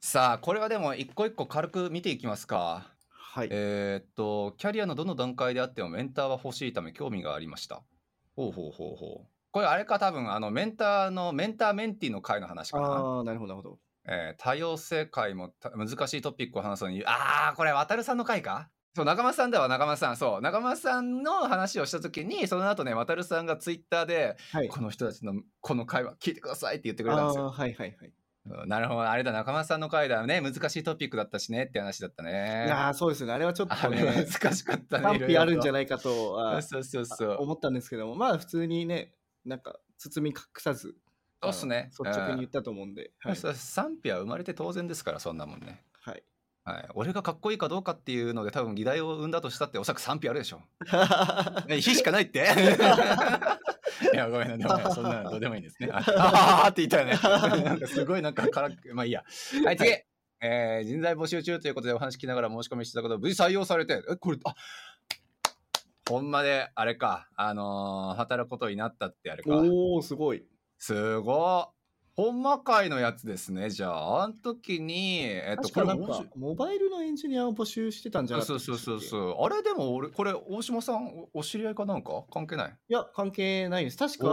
[0.01, 2.95] さあ、これはでも一個一個軽く見ていきますか。
[3.09, 3.49] はい。
[3.51, 7.83] えーっと、キャリアのどの段階であってもメンターは欲しいため興味がありました。
[8.35, 9.29] ほうほうほうほう。
[9.51, 12.87] これあれか多分あのメンターのメンターメンティーの会の話かな。
[12.87, 13.79] ああ、なるほど、なるほど。
[14.09, 18.71] えー多様性会もた難しいトピックを話すのにああこれ渡るさんの会か？
[18.97, 20.17] そう中間さんだわ中間さん。
[20.17, 20.41] そう。
[20.41, 24.69] 中間さんの話をした時にその後ね渡るさんがツイッターではい。
[24.69, 27.51] この人たちのこの会話聞いてくださいって言ってくれたんですよ。
[27.51, 28.13] はいはいはい。
[28.47, 29.03] うんなるほど。
[29.03, 30.41] あれだ中間さんの会だね。
[30.41, 33.35] 難しいトピックだったしねって話だったいねやーそうですよね。
[33.35, 39.13] あれはちょっとね、難しかったね賛否あるんじゃないかとあそうそうそう思ったんですけども、まあ普通にね、
[39.45, 40.95] なんか包み隠さず、
[41.43, 41.91] そうっすね。
[41.91, 45.83] 率直に言ったと思うんで、賛否は生まれて当然ですからそんなもんね
[46.67, 50.61] はい、はい、俺がかっこいいかどうかっていうので多分議題を生んだとしたっておそらく賛否あるでしょ
[51.69, 52.41] え、火しかないって？
[54.13, 55.89] いや、ごめんな、ねそんなのどうでもいいんですね。
[55.95, 57.63] ああーって言ったよね。
[57.65, 59.25] なんかすごいなんかから、まあいいや。
[59.65, 59.91] はい、次。
[60.43, 64.55] えー人材募集中ということでお話聞きながら申し込みしてたけど、無事採用されて、え、これ、あ
[66.09, 69.51] ほんまで、あれか、あのー働くことになったってあれか。
[69.57, 70.45] おおすごい。
[70.79, 71.76] すごっ。
[72.17, 73.69] ほんま会のやつですね。
[73.69, 79.45] じゃあ、あの時に、えっと、確かなんか、モバイルのエンジニアを募集してたんじゃなかそうそうそうそう。
[79.45, 82.25] あれでも俺、これ、大島さん、おお知り合いかなんか？
[82.33, 82.79] 関係ない？
[82.89, 83.99] いや、関係ないです。
[83.99, 84.29] 確か、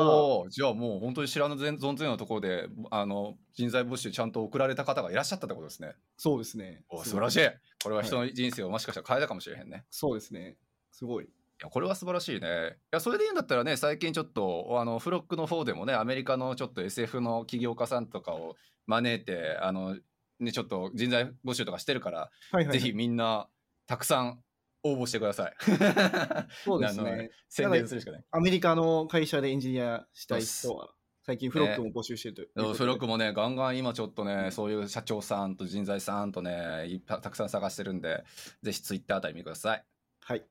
[0.50, 5.94] じゃあもう本当に知らぬ全存ぜぬのところで、あの、人材募集ちゃんと送られた方がいらっしゃったってことですね。
[6.16, 6.86] そうですね。
[6.88, 7.42] お素晴らしい。
[7.84, 9.84] これは人の人生をもしかしたら変えたかもしれへんね。
[9.90, 10.56] そうですね。
[10.94, 11.28] すごい。
[11.64, 12.76] いやこれは素晴らしいね。
[12.76, 19.96] いや、それでいいんだったらね、最近ちょっと、あの、フロックの方でもね、アメリカのちょっと SF の起業家さんとかを招いて、あの、
[20.42, 23.48] ね、ちょっと人材募集とかしてるから、はいはいはい、ぜひみんな、
[23.88, 24.40] たくさん
[24.84, 25.54] 応募してください。
[26.66, 27.32] そうですね。
[27.48, 28.26] 宣伝するしかない。
[28.32, 30.94] アメリカの会社でエンジニアしたい人は、
[31.26, 38.26] 最近フロックも募集してるということで、フロックもね、ガンガン今ちょっとね、そういう社長さんと人材さんとね、たくさん探してるんで、
[38.62, 39.86] ぜひツイッターあたり見てください。
[40.20, 40.46] はい。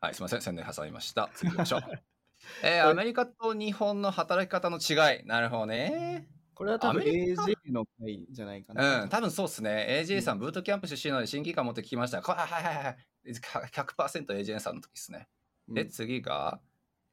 [0.00, 1.28] はい、すみません、宣伝挟みました。
[1.34, 1.80] 次行きましょう。
[2.62, 5.26] えーアメリカと日本の働き方の違い。
[5.26, 6.28] なるほどね。
[6.54, 9.02] これは多分 AJ の会じゃないかな。
[9.02, 10.04] うん、多分そうっすね。
[10.06, 12.22] AJ さん、ブートキャンプ出身なので新規感持って聞きました。
[12.22, 12.96] こはいはいはいはい。
[13.26, 15.28] 100%AJ さんの時ですね。
[15.68, 16.60] で、うん次が、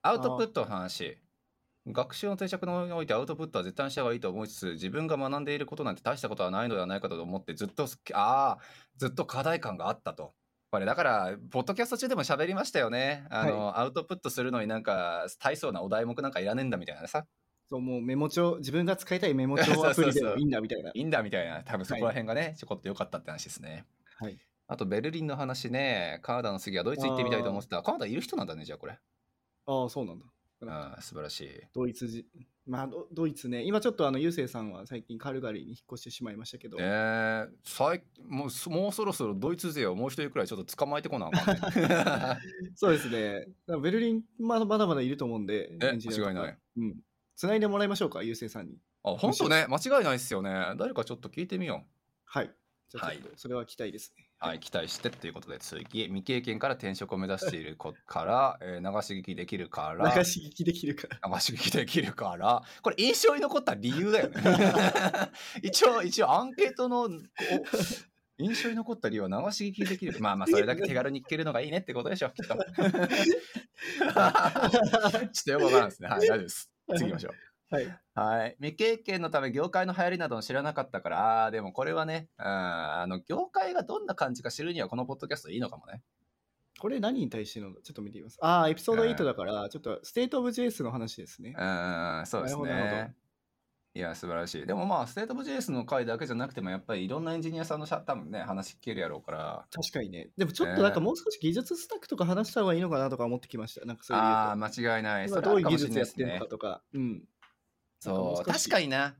[0.03, 1.19] アウトプットの話。
[1.87, 8.59] 学習の定着においてアウトプットは絶対にした方がいいと思いつつ、自分が学んでいることなんて大したことはないのではないかと思って、ずっと、ああ、
[8.97, 10.33] ずっと課題感があったと。
[10.75, 13.25] これだから、ポッドキャスト中でも喋りましたよね。
[13.29, 17.25] あの、アウトプットするのになんか、大層なお題目なんかいらねえんだみたいなさ。
[17.69, 20.91] そう、もうメモ帳、自分が使いたいメモ帳アプリでもいいんだみたいな。
[20.93, 21.63] いいんだみたいな。
[21.63, 23.85] 多分そこら辺がね、ちょこっと良かったって話ですね。
[24.17, 24.37] はい。
[24.67, 27.81] あと、ベルリンの話ね、カナダの次はドイツ行ってみたいと思ってた。
[27.83, 28.99] カナダいる人なんだね、じゃあこれ。
[29.67, 30.25] ああ、そうなんだ。
[30.67, 31.49] ああ、素晴らしい。
[31.73, 32.25] ドイツじ、
[32.67, 42.39] まあド、ドイツね、今ちょっとあの、ゆうせいさんは最近カルガリーに引っ越してしまいましたけど、えー、最もうそもうそろそろドイツ勢をもう一人くらいちょっと捕まえてこなあかんね。
[42.75, 43.47] そうですね、
[43.81, 46.57] ベルリン、まだまだまだいると思うんで、え間違いない。
[46.77, 46.95] うん。
[47.35, 48.77] つないでもらいましょうか、ゆうせいさんに。
[49.03, 50.49] あ、本当ね、間違いないっすよね。
[50.77, 51.89] 誰かちょっと聞いてみよう。
[52.25, 52.51] はい。
[52.89, 54.24] じゃあはいちょっと、それは期待ですね。
[54.37, 61.19] はい、期待してっていうことで、次、未経験から転職を目指している子から、えー流し聞きできるから、流し聞きできるから。
[61.33, 64.41] 流し聞きできるから、これ印象に残った理由だよね。
[65.63, 67.09] 一応、一応アンケートの、
[68.37, 70.19] 印象に残った理由は流し聞きできる。
[70.19, 72.55] まあまあ、それだけ手軽に聞けるのがいいねってことでしょ、きっと。
[72.55, 72.93] ちょっ
[75.45, 76.09] とよくわからんですね。
[76.09, 76.69] はい、大丈夫です。
[76.97, 77.54] 次行きましょう。
[77.69, 77.99] はい。
[78.13, 78.55] はい。
[78.59, 86.01] 未経験のため業界の流行りなどを知らなかったから、ああー、でもこれはね、うん、あの、業界がどんな感じか知るにはこのポッドキャストいいのかもね。
[86.79, 88.37] これ何に対してのちょっと見てみます。
[88.41, 91.55] ああ、エピソード8だから、ちょっとステートオブ JS の話ですね。
[91.57, 93.15] うん、そうですね。
[93.95, 94.65] いや、素晴らしい。
[94.65, 99.65] でもまあ、 State of JS の回だけじゃなくても、やっぱりいろんなエンジニアさんのしゃ多分ね、話聞けるやろうから。
[99.71, 100.27] 確かにね。
[100.37, 103.85] でもちょっとなんかもう少し技術スタックとか話した方がいいのかなとか思ってきました。
[103.85, 104.23] なんかそういう。
[104.23, 105.27] ああ、間違いない。
[105.29, 106.45] 今どういう技術やってるのか。
[106.47, 106.81] とか。
[106.93, 107.23] うん。
[108.05, 109.15] そう、確かにな。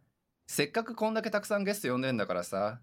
[0.48, 2.80] せっかくこんだけたくさんゲスト呼んでんだからさ。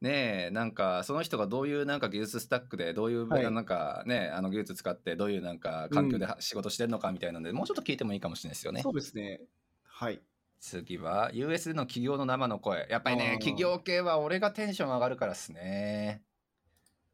[0.00, 8.90] ねえ、なんか、その人がどういうなんか技術スタックで、どういう、はいなんかね、あの技術使って、どういうなんか環境では仕事してるのかみたいなので、もうちょっと聞いてもいいかもしれないですよねそ。
[8.90, 9.40] うですね。
[9.82, 10.20] はい。
[10.60, 12.86] 次は、US での企業の生の声。
[12.88, 16.22] やっぱりね企業系は俺がテンション上がるからっすね。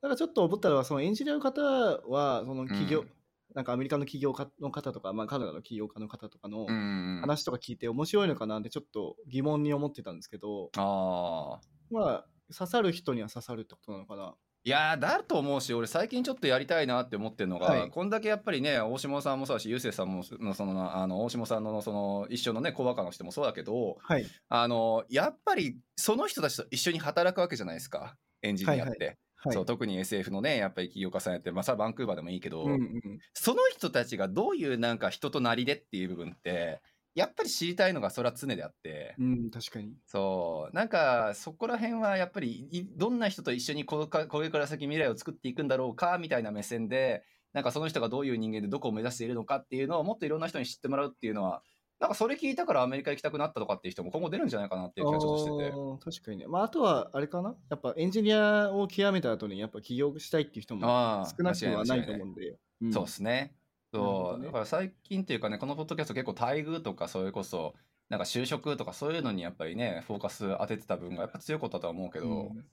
[0.02, 3.08] なんかちょっと思ったのは、そのエンジニアの方は、その企業、うん
[3.54, 7.20] なんかアメリカの企業家の方とか、まあ、カナダの起業家の方とかのうん。
[7.20, 11.60] 話とか聞いて面白いのかなってちょっと疑問に思ってたんですけど、ああ。
[11.90, 14.34] まあ、刺さる人には刺さるってことなのかな？
[14.66, 24.26] いやーだと思うし俺最近ちょっとやりたいなって思ってるのが、はいこんだけやっぱりね大下さんもそうだしゆうせいさんものそのあの大下さんのその一緒のねコワーカーの人もそうだけどはい。
[24.48, 29.18] あのやっぱりその人たちと一緒に働くわけじゃないですかエンジニアって、はい。
[29.50, 36.80] そう特に SF のねやっぱり起業家さんやってまあさバンクーバーでもいいけど、うんうん、その人たちがどういうなんか人となりでっていう部分って
[37.14, 39.92] やっぱり知りたいのがそれは常であって、うん、確かに。
[40.04, 40.74] そう。
[40.74, 51.62] なんかそこら辺はやっぱりいどんな人と一緒にこのかこれから先未来を作っていくんだろうかみたいな目線でなんかその人がどういう人間でどこを目指しているのかっていうのをもっといろんな人に知ってもらうっていうのは
[52.04, 56.20] なんかそれ聞いたからアメリカ行きたくなったとかっていう人も今後出るんじゃないかなっていう気がちょっとしてて。
[56.20, 56.46] 確かにね。
[56.46, 57.54] まあ、あとは、あれかな？
[57.70, 62.46] やっぱエンジニアを極めた後に、やっぱ起業したいっていう人も少なくはないと思うんで。
[62.46, 62.50] い
[62.82, 63.54] ないそうですね。
[63.90, 67.72] そう、どねだから最近っていうかね、このポッドキャスト結構待遇とかそれこそ、
[68.10, 72.64] なんか就職とかそういうのにやっぱりね、フォーカス当ててた分がやっぱ強かったとは思うけど、うん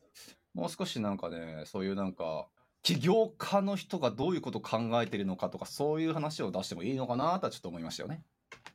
[0.54, 2.48] もう少しなんかね、そういうなんか、
[2.84, 8.22] 起業家の人がどういうことを考えてるのかとか、そういう話を出してもいいのかなとはちょっと思いましたよね。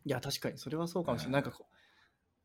[0.06, 1.42] いや、確かに、それはそうかもしれうんない。
[1.42, 1.76] なんかこう、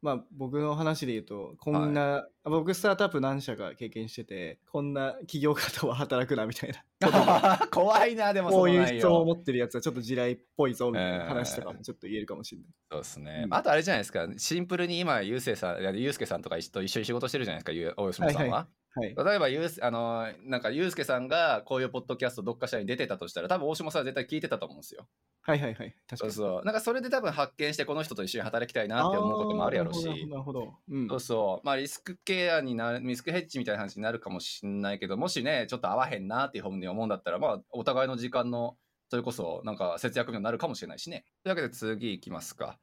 [0.02, 7.60] まあ、僕の話で言うと、こんな、あ僕、スタートアップ何社か経験してて、こんな起業家とは働くなみたいな。
[7.70, 9.00] 怖いな、でもこいうそうの内容。
[9.00, 12.70] 質問を持ってるやつはちょっと地雷っぽいぞみたいな話とかえもちょっと言えるかもしれない。
[12.90, 13.46] そうですね。
[13.52, 18.68] ああとあれじゃないですか、シンプルに今、ゆうせいさん、ゆうすけさんとかと一緒に仕事してるじゃないですか、ゆう大島さんは。
[18.94, 19.22] はいはい。
[19.26, 25.08] 例えばゆうす、あのなんかゆうすけさんがこういうポッドキャストどっかしらに出てたとしたら、多分大島さんは絶対聞いてたと思うんですよ。
[25.42, 25.96] はいはいはい。
[26.08, 26.34] 確かに。
[26.34, 26.66] そうそう。
[26.66, 30.08] なんかそれで多分発見して、この人と一緒に働きたいなって思うこともあるやろうし。
[30.28, 30.74] なるほど。
[30.88, 31.66] うんそうそう。
[31.66, 38.78] まあリスクケアになる、リスクヘッジみたいな話になるかもしれないけど、もしね、ちょっと合わへんなっていうふうに思うんだったら、まあお互いの時間の、
[39.10, 41.26] それこそなんか節約になるかもしれないしね。
[41.44, 42.80] というわけで次いきますか。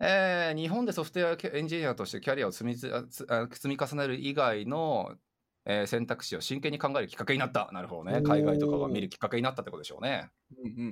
[0.00, 5.16] えー日本でソフトウェアエンジニアとしてキャリアを積みつあつあ積み重ねる以外の、
[5.64, 7.68] えー選択肢を真剣に考えるきっかけになった。
[7.72, 8.22] なるほどね。
[8.22, 10.30] 海外とかが見るきっかけになったってことでしょうね。
[10.62, 10.84] うんうんう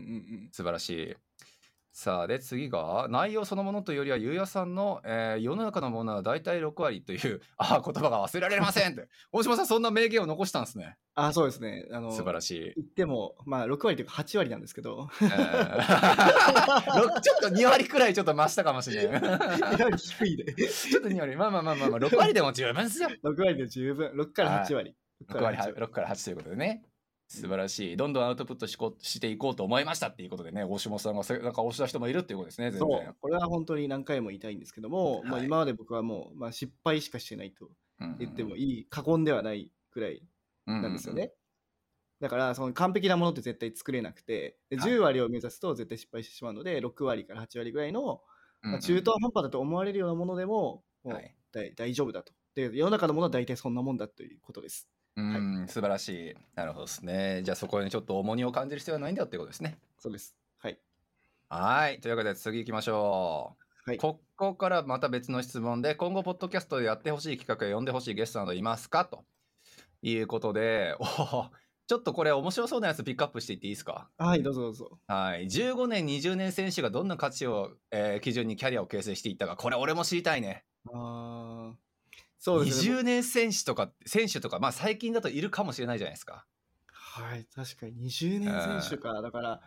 [0.47, 1.17] ん素晴らしい。
[1.93, 9.09] さあ、で、次が、内容そのものというよりは、ゆうやさんの、えー世の中のものは大体6割という、ああ、言葉が忘れられませんって。
[9.33, 10.97] 大島さん、そんな名言を残したんですね。
[11.27, 11.87] あ、そうですね。
[11.91, 12.73] あの、素晴らしい。
[12.77, 15.31] 言っても、まあ、6割というか8割なんですけど、 ちょっ
[17.41, 19.23] と2割くらいちょっと増したかもしれない。
[19.23, 20.53] やはり低いで。
[20.55, 23.09] ちょっと2割、まあまあまあまあ、まあ、6割でも十分ですよ。
[23.25, 24.95] 6割で十分、6から8割。
[25.29, 26.85] 6割、6から8ということでね。
[27.31, 27.97] 素晴らしい。
[27.97, 32.89] どんどんアウトプットしこしていこうと思いましたっていうことでね、大下さんがせなんか押した人もいるっていうことですね、全然。
[32.89, 37.69] そう、これは本当に何回も言いたいんですけども、まあ、はい今まで僕はもう、まあ、失敗しかしてないと
[38.01, 40.23] うん言ってもいい、過言ではないくらい
[40.71, 41.33] ななんですよね。。
[42.21, 48.21] だから、その完璧なものって絶対作れなくて、ではい10割を目指すと絶対失敗してしまうので、6割から8割ぐらいの、
[48.63, 52.33] まあ、中途半端だと思われるようなものでも、もうはい大大丈夫だと。
[52.55, 54.89] で、世の中のものは大体そんなもんだということです。
[55.17, 56.35] うん、素晴らしい。
[56.55, 57.43] なるほどですね。
[57.43, 59.79] じゃあそこにちょっと重荷を感じる必要はないんだよっていうことですね。
[59.99, 60.37] そうです。
[60.59, 60.79] はい。
[61.49, 62.01] はい。
[62.01, 63.57] というわけで次行きましょ
[63.87, 63.91] う。
[63.91, 63.99] はい。
[63.99, 69.25] ここからまた別の質問で、今後、ポッドキャストでやってほしい企画や呼んでほしいゲストなどいますかと
[70.03, 71.51] いうことで、おー
[71.87, 74.09] ちょっとこれ面白そうなやつピックアップしていっていいですか？
[74.17, 74.99] はい、どうぞどうぞ。
[75.09, 75.47] はい。
[75.47, 80.65] 15年、20年選手がどんな価値を、えー基準にキャリアを形成していったか、これ俺も知りたいね。
[80.93, 81.75] あー
[82.39, 82.95] そうですね。
[82.95, 86.47] 20年選手とか、選手とか、まあ最近だといるかもしれないじゃないですか。
[86.93, 89.21] はい、確かに20年選手か。
[89.21, 89.61] だから、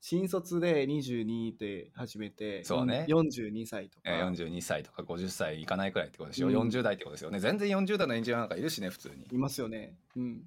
[0.00, 3.06] 新卒で22で始めて、そうね。
[3.08, 4.10] 42歳とか。
[4.10, 6.54] えー42歳とか50歳いかないくらいってことでしょ、うん。
[6.54, 7.40] 40代ってことですよね。
[7.40, 9.96] 全然40代のエンジニアなんかいるしね普通にいますよね。
[10.16, 10.42] うん。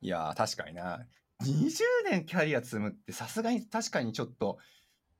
[0.00, 1.06] いやー確かにな。
[1.42, 4.58] 20年キャリア積むってさすがに確かにちょっと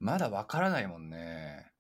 [0.00, 1.70] まだわからないもんね。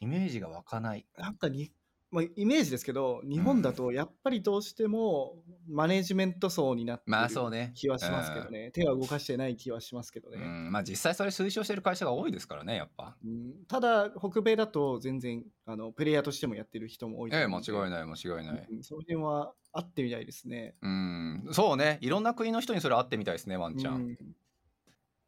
[0.00, 1.06] イメージが湧かない。
[1.18, 1.70] なんかに、
[2.10, 5.36] まあ、イメージですけど、日本だとやっぱりどうしても
[5.68, 7.72] マネジメント層になってまあそうるね。
[7.76, 8.72] 気はしますけどね。
[8.72, 10.38] 手は動かしてない気はしますけどね。
[10.38, 10.72] うん。
[10.72, 13.16] まあ実際それ推奨してる会社が多いですからねやっぱ。
[13.24, 13.64] うん。
[13.68, 18.66] ただ、北米だと全然あのプレイヤーとしてもやってる人も多いとええ間違いない間違いない。
[18.68, 18.82] うん。
[18.82, 20.74] その辺はあってみたいですね。
[20.82, 21.48] うん。
[21.52, 21.98] そうね。
[22.00, 24.16] いろんな国の人にそれ会ってみたいですねワンちゃん、うん。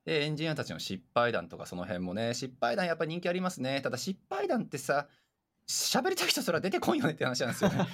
[0.05, 2.35] でエンジニアたちの失敗談とかその辺もね。
[2.35, 3.81] 失敗談やっぱ人気ありますね。
[3.83, 5.07] ただ失敗談ってさ
[5.73, 7.87] 喋りたい人それは出てこんよねって話なんですよね。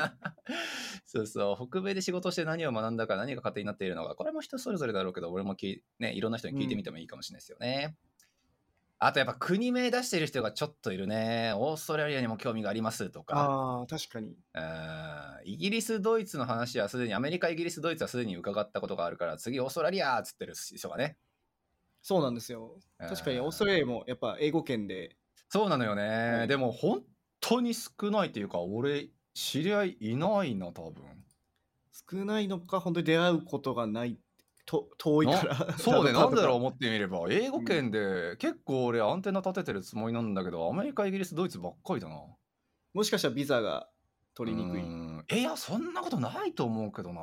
[1.06, 1.68] そうそう。
[1.68, 4.14] 北米で仕事して何を学んだか何が勝手になっているのか。
[4.14, 7.96] これも人それぞれだろうけど俺もき、ね、いろんな人に聞いてみてもいいかもしれないですよね、
[8.98, 11.52] あとやっぱ国名出してる人がちょっといるね。
[11.54, 13.36] オーストラリアにも興味がありますとか。
[13.36, 14.28] ああ、確かに。
[14.28, 14.32] うん。
[15.44, 21.18] イギリスドイツの話はすでにアメリカイギリスドイツはすでに伺ったことがあるから次オーストラリアっつってる人がね。
[22.00, 22.78] そうなんですよ。
[22.98, 25.16] 確かにオーストララリアもやっぱ英語圏で、
[25.48, 27.02] そうなのよね、はいでも本
[27.40, 31.04] 当に少ないっていうか俺知り合いいないな多分。
[32.10, 34.18] 少ないのか、本当に出会うことがない
[34.64, 35.72] と遠いから。
[35.78, 36.56] そうねなんだろうう。
[36.56, 37.26] 思ってみれば。
[37.28, 42.16] 英語圏で結構俺アンテナ立ててるつもりなんだけどアメリカイギリスドイツばっかりだな。
[42.94, 43.88] もしかしたらビザが
[44.34, 44.82] 取りにくい。
[44.82, 45.26] うん。
[45.30, 47.20] いやそんなことないと思うけどな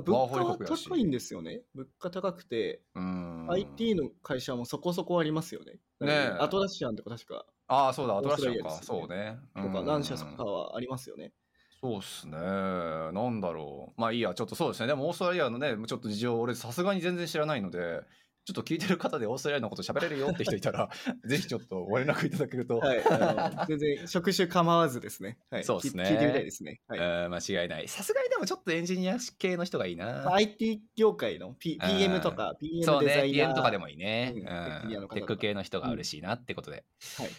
[0.00, 1.62] 物価は高いんですよね。
[1.74, 5.74] 物価高くて、うん IT の会社もそこそこありますよね。
[6.00, 11.32] ねえアトラシアンとか確か、ああそうだアトラシアンかオーストそうねとか、うん何社とかはありますよね。
[11.80, 12.38] そうっすね。
[12.38, 14.00] なんだろう。
[14.00, 14.86] まあいいや、ちょっとそうですね。
[14.86, 18.00] でもオーストラリアのね、ちょっと事情、俺さすがに全然知らないので、
[18.44, 20.90] ちょっと聞いてる方でオーストラリアのこと喋れるよって人いたら、
[21.24, 23.02] ぜひちょっとご連絡いただけると、はい。
[23.02, 25.38] あの全然職種構わずですね。
[25.50, 25.64] はい。
[25.64, 26.82] そうっすね聞聞いてみたいですね。
[26.86, 26.98] はい。
[27.00, 27.88] えー間違いない。
[27.88, 30.34] さすがにでもちょっとエンジニア系の人がいいまあな。
[30.34, 34.34] IT 業界の、P、うん PM とか PM デザイナー PM とかでもいいね。
[34.36, 36.84] うんうんテック系の人が嬉しいなってことで。
[37.16, 37.30] はい。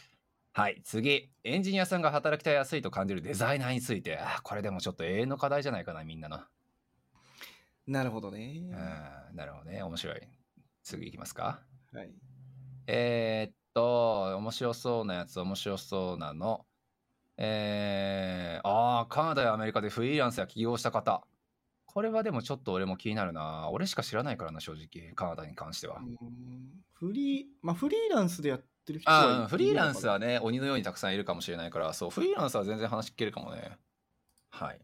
[0.53, 1.29] はい、次。
[1.43, 6.39] エンジニアさんが働きたいやすいと感じるデザイナーについて、これでもちょっと永遠の課題じゃないかな、みんなの。
[7.87, 8.61] なるほどね。
[8.61, 9.83] うん、なるほどね。
[9.83, 10.21] 面白い。
[10.85, 11.59] 次いきますか。
[11.91, 12.13] はい。
[12.87, 16.65] えーっと、面白そうなやつ、面白そうなの。
[17.37, 21.25] えー、ああ、カナダやアメリカでフリーランスや起業した方。
[21.87, 23.69] これはでもちょっと俺も気になるな。
[23.71, 25.13] 俺しか知らないからな、正直。
[25.15, 25.97] カナダに関しては。
[25.99, 26.15] うん
[26.93, 33.77] フリー、まあフリーランスでやってる人はいあフリーランスははね、鬼のようにたくさんいるかもしれないから、そう、フリーランスは全然話聞けるかもね。
[34.49, 34.79] はい。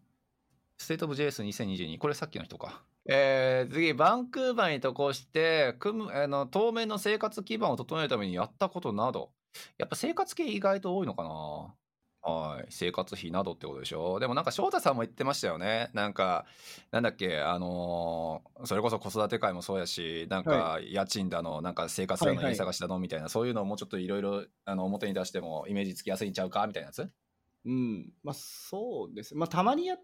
[0.77, 1.97] State of JS2022。
[1.99, 2.83] これさっきの人か。
[3.09, 9.31] えー、次、バンクーバーに渡航して、組むあの当面の生活基盤を整えるためにやったことなど。
[9.77, 11.75] やっぱ生活系意外と多いのかな
[12.23, 12.67] はい。
[12.69, 15.89] 生活費などってことでしょでもなんか翔太さんも言ってましたよね。
[15.93, 16.45] なんか、
[16.91, 26.67] なんだっけ、あのーそれこそ子育て回もそうやし、なんか家賃だの、なんか生活だの、はいはい家探しだのみたいな、そういうのをもうちょっといろいろあの表に出してもイメージつきやすいんちゃうか？
[26.67, 27.11] みたいなやつ？
[27.65, 28.13] うん。
[28.23, 29.35] まあそうです。
[29.35, 29.97] まあたまにや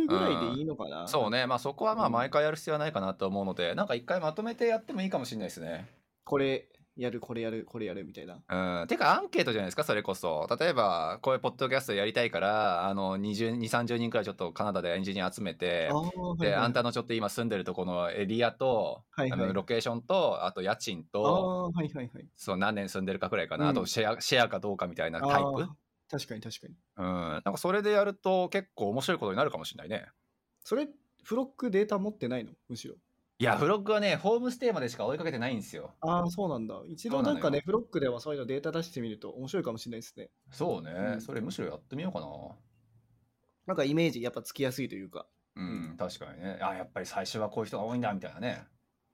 [0.00, 1.08] るぐらいでいいのかな？
[1.08, 1.46] そうね。
[1.46, 5.88] まあそこはまあうん毎回やる必要はないかなと思うので、なんか一回まとめてやってもいいかもしれないですね。
[6.24, 8.38] これやる、これやる、これやるみたいな。
[8.80, 8.86] うん。
[8.86, 10.48] てかアンケートじゃないですか、それこそ。
[10.58, 22.26] 例えば、こういうポッドキャストやりたいから、あの、20、30人くらいちょっとカナダでエンジニア集めて、ああ、はいで、はいあんたのちょっと今住んでるとこのエリアと、はいはいあのロケーションと、あと家賃と、ー、はいはいはい。
[22.34, 25.68] そう何年住んでるかくらいかな、うんあとシェアシェアかどうかみたいなタイプ
[26.10, 26.74] 確かに確かに。
[26.96, 30.06] うん、なんかそれでやると結構面白いことになるかもしれないね。
[30.62, 30.88] それ、
[31.22, 32.52] フロックデータ持ってないの？
[32.68, 32.94] むしろ。
[33.38, 35.94] いや、フロッグはね、ホームステイまでしか追いかけてないんですよ。
[36.00, 36.80] ああ、そうなんだ。
[36.88, 40.30] 一度なんかね、フロッグではそういうのデータ出してみると面白いかもしれないですね。
[40.50, 42.26] そうね、うんそれむしろやってみようかな。
[43.66, 45.26] なんかイメージやっぱつきやすいというか。
[45.54, 46.58] うん、確かにね。
[46.62, 48.64] あ、やっぱり最初はこういう人が多いんだみたいなね。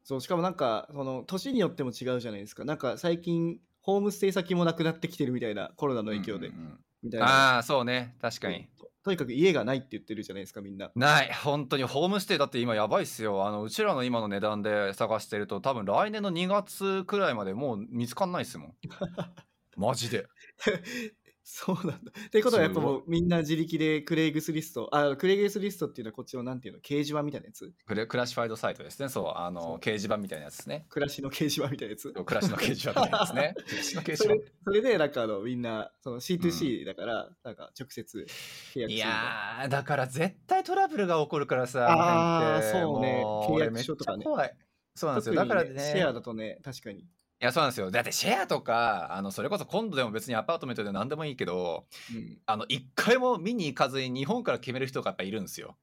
[0.05, 2.65] そう、しかもなんか、その、年によっても違うじゃないですか。
[2.65, 6.49] なんか最近、ホームステイ先もなくなってきてるみたいな、コロナの影響で。
[6.49, 7.27] うんうんうんみたいな。
[7.27, 8.17] ああ、そうね。
[8.21, 8.69] 確かに。
[8.79, 10.93] ととにかく家がないって言ってるじゃないですか、みんな。
[10.95, 11.33] ない。
[11.33, 13.47] 本当にホームステイだって今やばいっすよ。
[13.47, 18.75] あの、うちらの今の値段で探してると多分来年の2月くらいまでもう見つかんないっすもん。
[19.77, 20.29] マジで。
[21.45, 22.13] そうなんだ。
[22.27, 27.73] ってことはやっぱもうみんな自力でクレイグスリスト、あ、クレイグスリストっていうのはこっちのなんていうの、掲示板みたいなやつ？
[27.87, 29.09] クレクラシファイドサイトですね。
[29.09, 29.33] そう。
[29.35, 30.87] あの、掲示板みたいなやつですね。
[30.89, 32.13] 暮らしの掲示板みたいなやつ？
[32.13, 33.55] 暮らしの掲示板みたいなやつね。
[33.67, 34.47] 暮らしの掲示それ板。
[34.65, 38.27] それでなんかあのみんなその C2C だから、なんか直接
[38.75, 41.87] 契約いやー、だから絶対トラブルが起こるからさ。
[41.89, 44.57] あそうねも契約俺書とかね怖い。
[44.95, 45.35] そうなんですよ。
[45.35, 45.71] だからね。
[45.81, 47.07] シェアだとね、確かに。
[47.43, 47.91] いや、そうなんですよ。
[47.91, 55.77] だってシェアとか、あの、それこそ今度でも別にアパートメントで何でもいいけど、うん、あの、一回も見に行かずに日本から決める人がやっぱいるんですよ。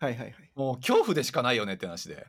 [0.00, 0.50] はいはいはい。
[0.56, 2.26] もう恐怖でしかないよねって話で。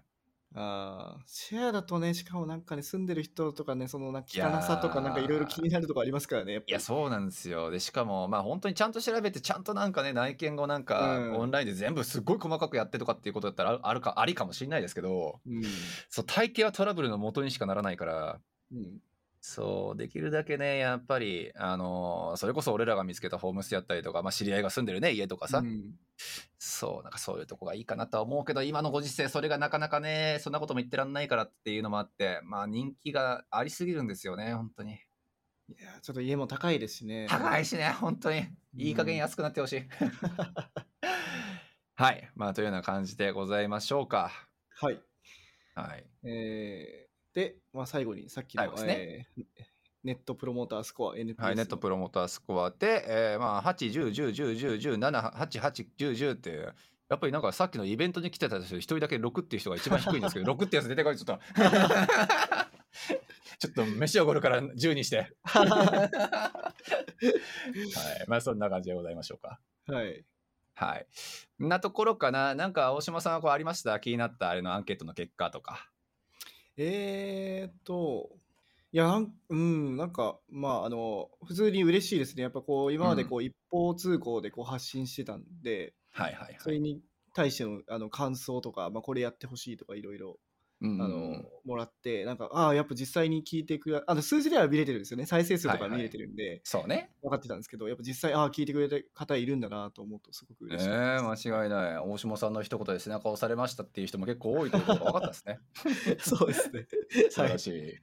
[0.56, 6.54] あーシェアだとね、しかもなんかね、住んでる人とかね、そのなんか汚さとかなんかいろいろ気になるとこありますからね。
[6.54, 7.72] やっぱりいや、そうなんですよ。
[7.72, 15.64] で、しかも、まあ本当にちゃんと調べて、ちゃんとなんかね、内見をなんか、うんオンラインで全部すっごい細かくやってとかっていうことだったらああるか、ありかもしれないですけど、うん
[16.10, 18.40] そう、大抵はトラブルの元にしかならないから、
[18.72, 19.00] うん
[19.46, 25.96] そう、できるだけね、やっぱり、あのーそれこそ俺らが見つけたホームステイやったりとか、まあ知り合いが住んでるね、家とかさ、うん
[26.58, 34.94] そう、なんかそういうとこがいいかなとは思うけど、今のご時世、それがなかなかね、そんなことも言ってらんないからっていうのもあって、まあ人気がありすぎるんですよね、本当に。
[34.94, 34.96] い
[35.84, 37.28] やちょっと家も高いですしね。
[37.30, 38.46] 高いしね、本当に。
[38.78, 39.84] いい加減安くなってほしい。
[41.96, 42.32] はい。
[42.36, 44.32] まあ、というような感じでございましょうか。
[44.78, 45.02] はい。
[45.76, 46.06] はい。
[46.24, 47.03] えー
[47.34, 49.44] で、まあ、最後にさっきの、ねえー
[50.04, 56.74] ネットプロモータースコア NPS はい、ネットプロモータースコアで、えーまあ、8、10、10、10、10、10、7、8、8、10、10って、
[57.08, 61.40] やっぱりなんかさっきのイベントに来てた人、一人だけ6っていう人が一番低いんですけど、 6ってやつ出てこい、ちょっと。
[63.60, 65.34] ちょっと飯おごるから10にして。
[65.46, 66.06] は
[68.26, 68.26] い。
[68.28, 69.62] まあ、そんな感じでございましょうか。
[69.88, 70.26] はい。
[70.76, 71.08] はい。
[71.64, 72.56] んなところかな。
[72.56, 73.98] なんか、大島さんはこうありました？
[74.02, 75.90] 気になったあれのアンケートの結果とか。
[76.78, 78.32] えーっと、
[78.92, 82.44] いや、なんうん、なんか、まあ、あの、普通に嬉しいですね。
[82.44, 86.56] やっぱこう、今までこう、一方通行でこう発信してたんで、はいはいはい。
[86.60, 87.02] それに
[87.34, 90.40] 対してのあの感想とか、まあ、これやってほしいとか、いろいろ、
[90.84, 95.26] あの、もらって、なんか、ああ、やっぱ実際に聞いてくれ、あの、数字では見れてるんですよね。
[95.26, 97.10] 再生数とかはいはい見れてるんで、そうね。
[97.22, 101.50] 分かってたんですけど、やっぱ実際、ああ、聞いてくれた方いるんだなと思うと、すごくええ嬉しいです。
[101.50, 101.98] 間違いない。
[102.00, 105.60] 大島さんの一言で背中を押されましたっていう人も結構多いということが分かったですね。
[106.20, 106.86] そうですね。
[107.32, 107.94] 素晴らしい。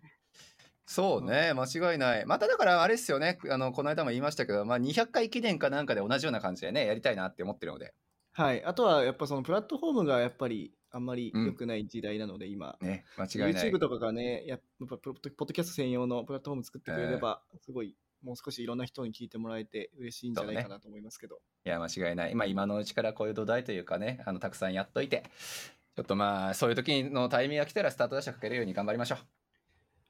[0.87, 2.27] そうね、間違いない。
[2.27, 7.95] まただからあれですよね、あのこの間も言いましたけど、まあ、200回記念かなんかで同じような感じでね、やりたいなって思ってるので、
[8.33, 8.65] はい。
[8.65, 12.77] あとは、やっぱそのプラットフォームがやっぱりあんまり良くない時代なので、今。
[12.81, 13.71] ね、間違いない。
[13.71, 21.41] YouTube とかがね、やっぱポッドキャスト専用のプラットフォーム作ってくれれば、すごい、もう少しいろんな人に聞いてもらえて嬉しいんじゃないかなと思いますけど。
[21.65, 22.35] いや、間違いない。
[22.35, 25.25] まあ、今のうちからこういう土台というかね、あのたくさんやっといて、
[25.97, 29.19] ちょっとまあ、そういう時のタイミングが来たらスタートダッシュかけるように頑張りましょう。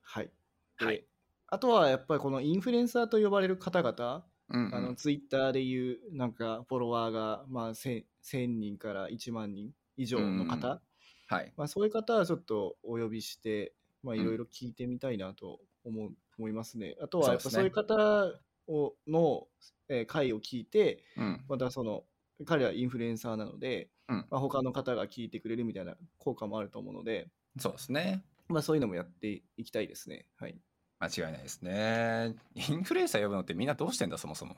[0.02, 0.30] はい。
[0.78, 1.04] ではい
[1.52, 9.70] あとはやっぱりこのインフルエンサーと呼ばれる方々、うんうんあのツイッターでいうなんかフォロワーがまあ 1000, 1000人から1万人
[10.02, 10.80] 以上の方、うん
[11.28, 11.52] はい。
[11.56, 16.96] まあ、そういう方はちょっとお呼びして、まあ、うんいろいろ聞いてみたいなと思う、思いますね。
[17.02, 18.32] あとはやっぱそういう方
[18.66, 19.46] をの、
[19.88, 21.44] えー回を聞いて、うん。
[21.48, 22.04] またその
[22.46, 27.28] 彼はインフルエンサーなので、うんまあ、他の方が聞いてくれるみたいな効果もあると思うので、
[27.58, 28.24] そうですね。
[28.48, 30.26] まあ、そういうのもやっていきたいですね。
[30.36, 30.56] はい。
[30.98, 32.34] 間違いないですね。
[32.54, 34.56] インフルエンサー呼ぶのってみんなどうしてんだ、そもそも。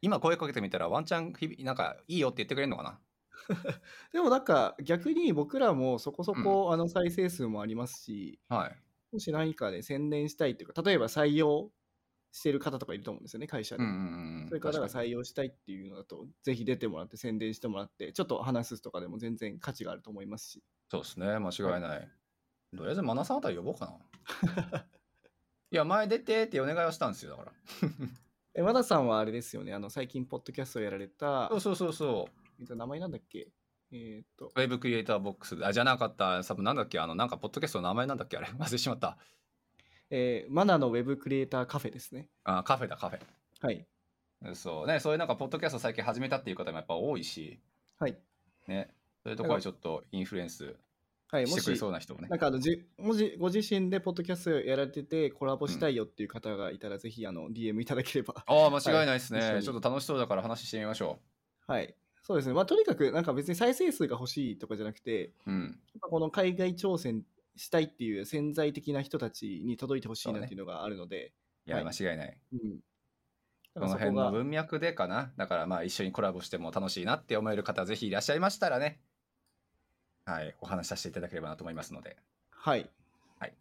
[0.00, 2.98] 今声かけてみたらワンチャン日々なんかいいよって言ってくれるのかな？
[4.12, 8.76] でもなんか逆に僕らもそこそこあの再生数もありますし、はい。
[9.12, 11.70] もし何かで宣伝したいというか、例えば採用
[12.32, 13.82] してる方とかいると思うんですよね、会社で。
[13.82, 14.46] うんうんうん。
[14.48, 20.62] そういう方が採用したいっていうのだと、ぜひ出てもらって宣伝してもらって、ちょっと話すとかでも全然価値があると思いますし。
[20.90, 22.08] そうですね、間違いない。
[22.76, 24.86] とりあえずマナさんあたり呼ぼうかな。
[25.70, 27.52] いや、前出てってお願いをしたんですよ、だから。
[28.54, 32.37] え、和田さんはあれですよね、あの最近、ポッドキャストをやられた、そうそうそうそう。
[32.60, 33.48] えっと名前なんだっけ？
[33.90, 35.56] えーっと、ウェブクリエイターボックス。
[35.64, 36.42] あ、じゃなかった。
[36.44, 36.98] 多分なんだっけ？
[36.98, 38.36] あの、なんか、ポッドキャストの名前なんだっけ？
[38.36, 38.48] あれ。
[38.52, 39.16] 忘れてしまった。
[40.10, 42.28] えーマナのウェブクリエイターカフェですね。
[42.44, 43.18] あ、カフェだ、カフ
[43.60, 43.86] はい。
[44.42, 44.54] ェ。
[44.54, 47.60] そうね、そういうなんか、ポッドキャスト最近始めたっていう方もやっぱ多いし、
[47.98, 48.18] はい。
[48.66, 48.94] ね。
[49.24, 50.76] そういうところでちょっとインフルエンス
[51.30, 52.38] はい、もしてくれし、そうな人もねなん。
[52.38, 58.34] かあのじもしご自身でポッドキャストやられててコラボしたいよっていう方がいたら、ぜひあの DM いただければ。
[58.46, 61.20] ああ、間違いないですね、 はいちょっと楽しそうだから話してみましょ
[61.66, 61.94] はい。
[62.28, 62.52] そうですね。
[62.52, 65.50] まあ、とにかく、なんか別に再生数が欲しいとかじゃなくて、う。
[65.50, 65.80] うん。
[65.98, 67.22] この海外挑戦
[67.56, 71.32] したいっていう潜在的な人たちに届いてほしいなっていうのがあるので、
[71.66, 72.38] いや、はい間違いない。
[72.52, 72.80] うん。
[73.74, 75.32] この辺のが、文脈でかな。
[75.38, 79.00] だからまあ一緒にコラボしても楽しいなって思える方、ぜひいらっしゃいましたらね、
[80.26, 82.18] はい、お話しさせていただければなと思いますので。
[82.50, 82.90] はい。
[83.38, 83.54] はい。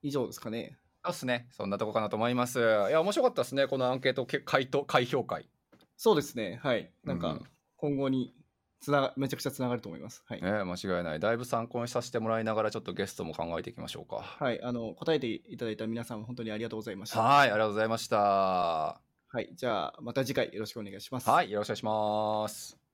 [0.00, 0.78] 以上ですかね。
[1.04, 1.46] そうっすね。
[1.50, 2.58] そんなとこかなと思います。
[2.58, 3.66] いや、面白かったですね。
[3.66, 5.50] このアンケートけ回答、開票会。
[5.98, 6.58] そうですね。
[6.62, 6.90] はい。
[7.04, 7.48] なんかうん、
[7.78, 8.34] 今後に
[8.80, 10.22] つなが、めちゃくちゃつながると思います。
[10.26, 10.42] はい。
[10.42, 11.20] ね、間違いない。
[11.20, 14.16] だいぶ参考にさせてもらいながら、ちょっとゲストも考えていきましょうか。
[14.16, 14.62] はい。
[14.62, 17.20] あの、答えていただいた皆さん、本当にありがとうございました。
[17.20, 18.18] はい、ありがとうございました。
[18.18, 19.50] はい。
[19.54, 21.28] じゃあ、また次回よろしくお願いします。
[21.28, 22.87] はい、よろしくお願いします。